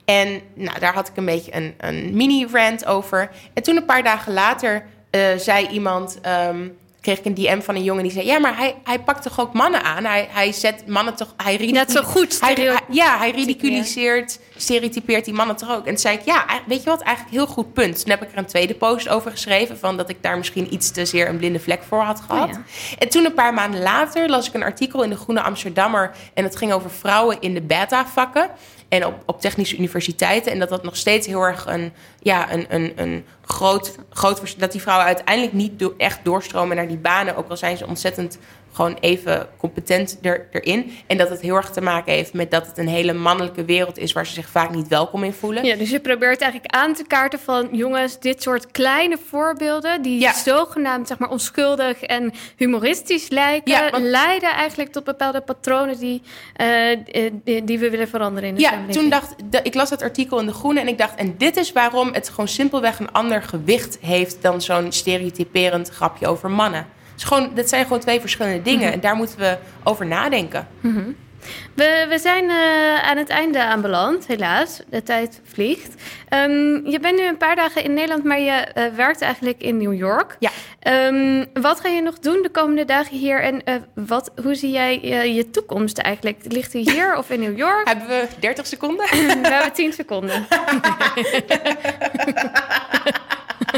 en 0.05 0.41
nou, 0.53 0.79
daar 0.79 0.93
had 0.93 1.07
ik 1.07 1.17
een 1.17 1.25
beetje 1.25 1.55
een, 1.55 1.73
een 1.77 2.15
mini-rant 2.15 2.85
over. 2.85 3.29
En 3.53 3.63
toen 3.63 3.75
een 3.75 3.85
paar 3.85 4.03
dagen 4.03 4.33
later 4.33 4.85
uh, 5.11 5.37
zei 5.37 5.67
iemand... 5.67 6.19
Um, 6.49 6.77
kreeg 7.03 7.19
ik 7.19 7.25
een 7.25 7.33
DM 7.33 7.61
van 7.61 7.75
een 7.75 7.83
jongen 7.83 8.03
die 8.03 8.11
zei: 8.11 8.25
Ja, 8.25 8.39
maar 8.39 8.57
hij, 8.57 8.75
hij 8.83 8.99
pakt 8.99 9.23
toch 9.23 9.39
ook 9.39 9.53
mannen 9.53 9.83
aan? 9.83 10.05
Hij, 10.05 10.27
hij 10.31 10.51
zet 10.51 10.87
mannen 10.87 11.15
toch. 11.15 11.33
Hij 11.37 11.57
Net 11.57 11.91
zo 11.91 12.01
goed. 12.01 12.39
Hij, 12.39 12.53
hij, 12.53 12.79
ja, 12.89 13.17
hij 13.17 13.31
ridiculiseert, 13.31 14.39
stereotypeert 14.55 15.25
die 15.25 15.33
mannen 15.33 15.55
toch 15.55 15.71
ook. 15.71 15.85
En 15.85 15.89
toen 15.89 15.97
zei 15.97 16.17
ik: 16.17 16.25
Ja, 16.25 16.45
weet 16.67 16.83
je 16.83 16.89
wat? 16.89 17.01
Eigenlijk 17.01 17.35
heel 17.35 17.47
goed 17.47 17.73
punt. 17.73 17.99
Toen 17.99 18.09
heb 18.09 18.23
ik 18.23 18.31
er 18.31 18.37
een 18.37 18.45
tweede 18.45 18.73
post 18.73 19.09
over 19.09 19.31
geschreven. 19.31 19.79
Van 19.79 19.97
dat 19.97 20.09
ik 20.09 20.17
daar 20.21 20.37
misschien 20.37 20.73
iets 20.73 20.91
te 20.91 21.05
zeer 21.05 21.29
een 21.29 21.37
blinde 21.37 21.59
vlek 21.59 21.83
voor 21.83 22.01
had 22.01 22.21
gehad. 22.21 22.47
Oh, 22.47 22.53
ja. 22.53 22.61
En 22.99 23.09
toen 23.09 23.25
een 23.25 23.33
paar 23.33 23.53
maanden 23.53 23.81
later 23.81 24.29
las 24.29 24.47
ik 24.47 24.53
een 24.53 24.63
artikel 24.63 25.03
in 25.03 25.09
de 25.09 25.17
Groene 25.17 25.41
Amsterdammer. 25.41 26.11
En 26.33 26.43
het 26.43 26.55
ging 26.55 26.73
over 26.73 26.91
vrouwen 26.91 27.37
in 27.39 27.53
de 27.53 27.61
beta-vakken 27.61 28.49
en 28.93 29.05
op, 29.05 29.23
op 29.25 29.41
technische 29.41 29.77
universiteiten. 29.77 30.51
En 30.51 30.59
dat 30.59 30.69
dat 30.69 30.83
nog 30.83 30.95
steeds 30.95 31.27
heel 31.27 31.41
erg 31.41 31.65
een, 31.65 31.93
ja, 32.19 32.53
een, 32.53 32.65
een, 32.69 32.93
een 32.95 33.25
groot, 33.45 33.95
groot... 34.09 34.59
dat 34.59 34.71
die 34.71 34.81
vrouwen 34.81 35.07
uiteindelijk 35.07 35.53
niet 35.53 35.79
echt 35.97 36.19
doorstromen 36.23 36.75
naar 36.75 36.87
die 36.87 36.97
banen. 36.97 37.35
Ook 37.35 37.49
al 37.49 37.57
zijn 37.57 37.77
ze 37.77 37.87
ontzettend 37.87 38.37
gewoon 38.73 38.97
even 38.99 39.47
competent 39.57 40.17
er, 40.21 40.47
erin. 40.51 40.91
En 41.07 41.17
dat 41.17 41.29
het 41.29 41.41
heel 41.41 41.55
erg 41.55 41.69
te 41.69 41.81
maken 41.81 42.13
heeft 42.13 42.33
met 42.33 42.51
dat 42.51 42.67
het 42.67 42.77
een 42.77 42.87
hele 42.87 43.13
mannelijke 43.13 43.65
wereld 43.65 43.97
is... 43.97 44.13
waar 44.13 44.25
ze 44.25 44.33
zich 44.33 44.49
vaak 44.49 44.73
niet 44.73 44.87
welkom 44.87 45.23
in 45.23 45.33
voelen. 45.33 45.65
Ja, 45.65 45.75
dus 45.75 45.89
je 45.89 45.99
probeert 45.99 46.41
eigenlijk 46.41 46.75
aan 46.75 46.93
te 46.93 47.03
kaarten 47.07 47.39
van... 47.39 47.69
jongens, 47.71 48.19
dit 48.19 48.41
soort 48.41 48.71
kleine 48.71 49.17
voorbeelden... 49.29 50.01
die 50.01 50.19
ja. 50.19 50.33
zogenaamd 50.33 51.07
zeg 51.07 51.17
maar, 51.17 51.29
onschuldig 51.29 52.01
en 52.01 52.33
humoristisch 52.55 53.29
lijken... 53.29 53.71
Ja, 53.71 53.89
want... 53.89 54.03
leiden 54.03 54.49
eigenlijk 54.49 54.91
tot 54.91 55.03
bepaalde 55.03 55.41
patronen 55.41 55.99
die, 55.99 56.21
uh, 56.61 56.97
die, 57.43 57.63
die, 57.63 57.79
we 57.79 57.89
willen 57.89 58.07
veranderen 58.07 58.49
in 58.49 58.55
de 58.55 58.61
ja, 58.61 58.85
toen 58.91 59.09
dacht 59.09 59.35
ik 59.63 59.73
las 59.73 59.89
dat 59.89 60.01
artikel 60.01 60.39
in 60.39 60.45
De 60.45 60.53
Groene 60.53 60.79
en 60.79 60.87
ik 60.87 60.97
dacht... 60.97 61.15
en 61.15 61.37
dit 61.37 61.57
is 61.57 61.71
waarom 61.71 62.13
het 62.13 62.29
gewoon 62.29 62.47
simpelweg 62.47 62.99
een 62.99 63.11
ander 63.11 63.41
gewicht 63.41 63.97
heeft... 64.01 64.41
dan 64.41 64.61
zo'n 64.61 64.91
stereotyperend 64.91 65.89
grapje 65.89 66.27
over 66.27 66.51
mannen 66.51 67.01
gewoon, 67.15 67.51
dat 67.55 67.69
zijn 67.69 67.83
gewoon 67.83 67.99
twee 67.99 68.19
verschillende 68.19 68.61
dingen. 68.61 68.85
Mhm. 68.85 68.93
En 68.93 68.99
daar 68.99 69.15
moeten 69.15 69.39
we 69.39 69.57
over 69.83 70.05
nadenken. 70.05 70.67
Mm 70.79 70.95
-hmm. 70.95 71.15
We, 71.75 72.05
we 72.09 72.19
zijn 72.19 72.43
uh, 72.43 73.03
aan 73.03 73.17
het 73.17 73.29
einde 73.29 73.63
aanbeland, 73.63 74.27
helaas. 74.27 74.81
De 74.89 75.03
tijd 75.03 75.41
vliegt. 75.43 76.01
Um, 76.29 76.87
je 76.87 76.99
bent 77.01 77.17
nu 77.17 77.27
een 77.27 77.37
paar 77.37 77.55
dagen 77.55 77.83
in 77.83 77.93
Nederland, 77.93 78.23
maar 78.23 78.39
je 78.39 78.67
uh, 78.77 78.85
werkt 78.95 79.21
eigenlijk 79.21 79.61
in 79.61 79.77
New 79.77 79.93
York. 79.93 80.37
Ja. 80.39 80.49
Um, 81.07 81.45
wat 81.53 81.79
ga 81.79 81.89
je 81.89 82.01
nog 82.01 82.19
doen 82.19 82.41
de 82.41 82.49
komende 82.49 82.85
dagen 82.85 83.17
hier? 83.17 83.41
En 83.41 83.61
uh, 83.65 83.75
wat, 83.93 84.31
hoe 84.43 84.55
zie 84.55 84.71
jij 84.71 85.01
je 85.33 85.49
toekomst 85.49 85.97
eigenlijk? 85.97 86.37
Ligt 86.47 86.71
die 86.71 86.91
hier 86.91 87.17
of 87.17 87.29
in 87.29 87.39
New 87.39 87.57
York? 87.57 87.87
Hebben 87.93 88.07
we 88.07 88.27
30 88.39 88.67
seconden? 88.67 89.05
we 89.41 89.41
hebben 89.41 89.73
10 89.73 89.93
seconden. 89.93 90.45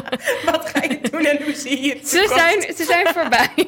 Wat 0.51 0.69
ga 0.69 0.83
je 0.83 0.99
doen 1.11 1.25
en 1.25 1.43
hoe 1.43 1.53
zie 1.53 1.81
je 1.81 1.93
het? 1.93 2.07
Ze 2.07 2.31
zijn, 2.35 2.75
ze 2.75 2.83
zijn 2.83 3.07
voorbij. 3.07 3.49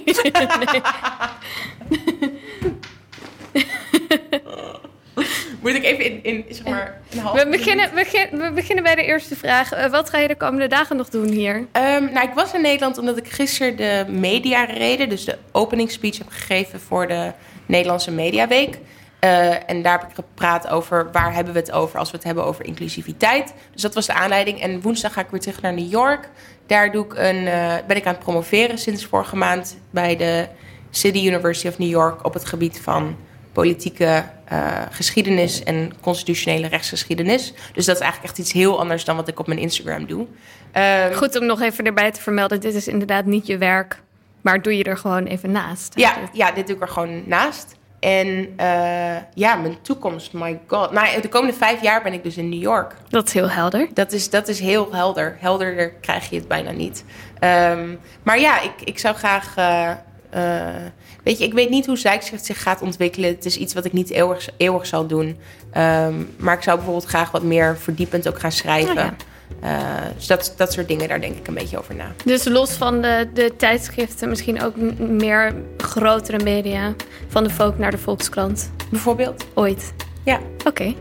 Moet 5.62 5.74
ik 5.74 5.84
even 5.84 6.06
in, 6.06 6.24
in 6.24 6.46
zeg 6.50 6.66
maar, 6.66 7.02
een 7.12 7.20
half 7.20 7.44
we 7.44 7.50
beginnen, 7.50 7.94
we, 7.94 8.28
we 8.32 8.52
beginnen 8.52 8.84
bij 8.84 8.96
de 8.96 9.04
eerste 9.04 9.36
vraag. 9.36 9.74
Uh, 9.74 9.86
wat 9.86 10.10
ga 10.10 10.18
je 10.18 10.28
de 10.28 10.36
komende 10.36 10.68
dagen 10.68 10.96
nog 10.96 11.10
doen 11.10 11.28
hier? 11.28 11.56
Um, 11.56 12.12
nou, 12.14 12.28
ik 12.28 12.34
was 12.34 12.54
in 12.54 12.62
Nederland 12.62 12.98
omdat 12.98 13.18
ik 13.18 13.28
gisteren 13.28 13.76
de 13.76 14.06
mediareden, 14.08 15.10
dus 15.10 15.26
de 15.26 15.38
opening 15.52 15.92
speech 15.92 16.18
heb 16.18 16.28
gegeven 16.30 16.80
voor 16.80 17.08
de 17.08 17.32
Nederlandse 17.66 18.12
Mediaweek. 18.12 18.78
Uh, 19.24 19.70
en 19.70 19.82
daar 19.82 20.00
heb 20.00 20.10
ik 20.10 20.16
gepraat 20.16 20.68
over 20.68 21.12
waar 21.12 21.34
hebben 21.34 21.54
we 21.54 21.60
het 21.60 21.72
over 21.72 22.00
als 22.00 22.12
we 22.12 22.16
het 22.16 22.26
hebben 22.26 22.46
over 22.46 22.66
inclusiviteit. 22.66 23.54
Dus 23.72 23.82
dat 23.82 23.94
was 23.94 24.06
de 24.06 24.14
aanleiding. 24.14 24.62
En 24.62 24.82
woensdag 24.82 25.14
ga 25.14 25.22
ik 25.22 25.30
weer 25.30 25.40
terug 25.40 25.62
naar 25.62 25.74
New 25.74 25.92
York. 25.92 26.30
Daar 26.66 26.92
doe 26.92 27.06
ik 27.06 27.14
een, 27.16 27.36
uh, 27.36 27.74
ben 27.88 27.98
ik 27.98 28.06
aan 28.06 28.14
het 28.14 28.24
promoveren 28.24 28.78
sinds 28.78 29.06
vorige 29.06 29.36
maand 29.36 29.78
bij 29.90 30.16
de 30.16 30.48
City 30.90 31.28
University 31.28 31.68
of 31.68 31.78
New 31.78 31.90
York 31.90 32.26
op 32.26 32.34
het 32.34 32.46
gebied 32.46 32.80
van 32.80 33.16
politieke 33.52 34.24
uh, 34.52 34.82
geschiedenis 34.92 35.64
en 35.64 35.92
constitutionele 36.02 36.68
rechtsgeschiedenis. 36.68 37.54
Dus 37.74 37.86
dat 37.86 37.96
is 37.96 38.02
eigenlijk 38.02 38.24
echt 38.24 38.38
iets 38.38 38.52
heel 38.52 38.80
anders 38.80 39.06
dan 39.06 39.16
wat 39.16 39.28
ik 39.28 39.40
op 39.40 39.48
mijn 39.48 39.60
Instagram 39.60 40.06
doe. 40.06 40.28
Um, 40.74 41.14
Goed 41.14 41.40
om 41.40 41.46
nog 41.46 41.62
even 41.62 41.86
erbij 41.86 42.12
te 42.12 42.22
vermelden: 42.22 42.60
dit 42.60 42.74
is 42.74 42.88
inderdaad 42.88 43.26
niet 43.26 43.48
je 43.48 43.58
werk, 43.58 44.02
maar 44.42 44.62
doe 44.62 44.78
je 44.78 44.84
er 44.84 44.98
gewoon 44.98 45.26
even 45.26 45.52
naast. 45.52 45.94
Ja, 45.96 46.18
ja 46.34 46.52
dit 46.52 46.68
doe 46.68 46.76
ik 46.76 46.82
er 46.82 46.88
gewoon 46.88 47.24
naast. 47.26 47.76
En 48.00 48.28
uh, 48.28 49.16
ja, 49.34 49.56
mijn 49.56 49.78
toekomst, 49.82 50.34
my 50.34 50.60
god. 50.68 50.92
Nou, 50.92 51.22
de 51.22 51.30
komende 51.30 51.58
vijf 51.58 51.82
jaar 51.82 52.04
ben 52.04 52.14
ik 52.14 52.24
dus 52.24 52.38
in 52.38 52.50
New 52.50 52.62
York. 52.62 52.96
Dat 53.10 53.28
is 53.28 53.34
heel 53.34 53.50
helder. 53.50 53.88
Dat 53.94 54.12
is, 54.12 54.30
dat 54.30 54.48
is 54.48 54.60
heel 54.60 54.88
helder. 54.92 55.38
Helderder 55.40 55.92
krijg 55.92 56.30
je 56.30 56.36
het 56.36 56.48
bijna 56.48 56.72
niet. 56.72 57.04
Um, 57.44 58.00
maar 58.24 58.40
ja, 58.40 58.62
ik, 58.62 58.74
ik 58.84 59.00
zou 59.00 59.16
graag... 59.16 59.58
Uh, 59.58 59.92
uh, 60.36 60.76
weet 61.24 61.38
je, 61.38 61.44
ik 61.44 61.54
weet 61.54 61.70
niet 61.70 61.86
hoe 61.86 61.98
Zijkschrift 61.98 62.46
zich 62.46 62.62
gaat 62.62 62.82
ontwikkelen. 62.82 63.30
Het 63.30 63.46
is 63.46 63.58
iets 63.58 63.74
wat 63.74 63.86
ik 63.86 63.94
niet 63.94 64.10
eeuwig, 64.10 64.50
eeuwig 64.58 64.86
zal 64.86 65.08
doen. 65.08 65.40
Um, 65.78 66.36
maar 66.38 66.56
ik 66.56 66.64
zou 66.64 66.76
bijvoorbeeld 66.76 67.06
graag 67.10 67.32
wat 67.32 67.44
meer 67.44 67.78
verdiepend 67.78 68.28
ook 68.28 68.40
gaan 68.40 68.52
schrijven. 68.52 68.90
Oh 68.90 68.96
ja. 68.96 69.16
Uh, 69.64 69.88
dus 70.16 70.28
dat, 70.28 70.54
dat 70.58 70.74
soort 70.74 70.88
dingen, 70.88 71.08
daar 71.08 71.22
denk 71.22 71.38
ik 71.38 71.48
een 71.48 71.54
beetje 71.54 71.78
over 71.78 71.96
na. 71.96 72.12
Dus 72.26 72.46
los 72.46 72.72
van 72.72 73.02
de, 73.02 73.30
de 73.34 73.54
tijdschriften, 73.58 74.30
misschien 74.30 74.62
ook 74.62 74.76
meer 74.98 75.56
grotere 75.78 76.44
media. 76.44 76.94
Van 77.28 77.44
de 77.44 77.50
Volk 77.50 77.78
naar 77.78 77.92
de 77.92 77.98
Volkskrant. 77.98 78.72
Bijvoorbeeld? 78.90 79.46
Ooit. 79.54 79.94
Ja. 80.26 80.40
Oké. 80.58 80.68
Okay. 80.68 80.96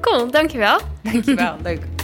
Cool, 0.00 0.30
dankjewel. 0.30 0.78
Dankjewel, 1.02 1.56
leuk. 1.62 1.95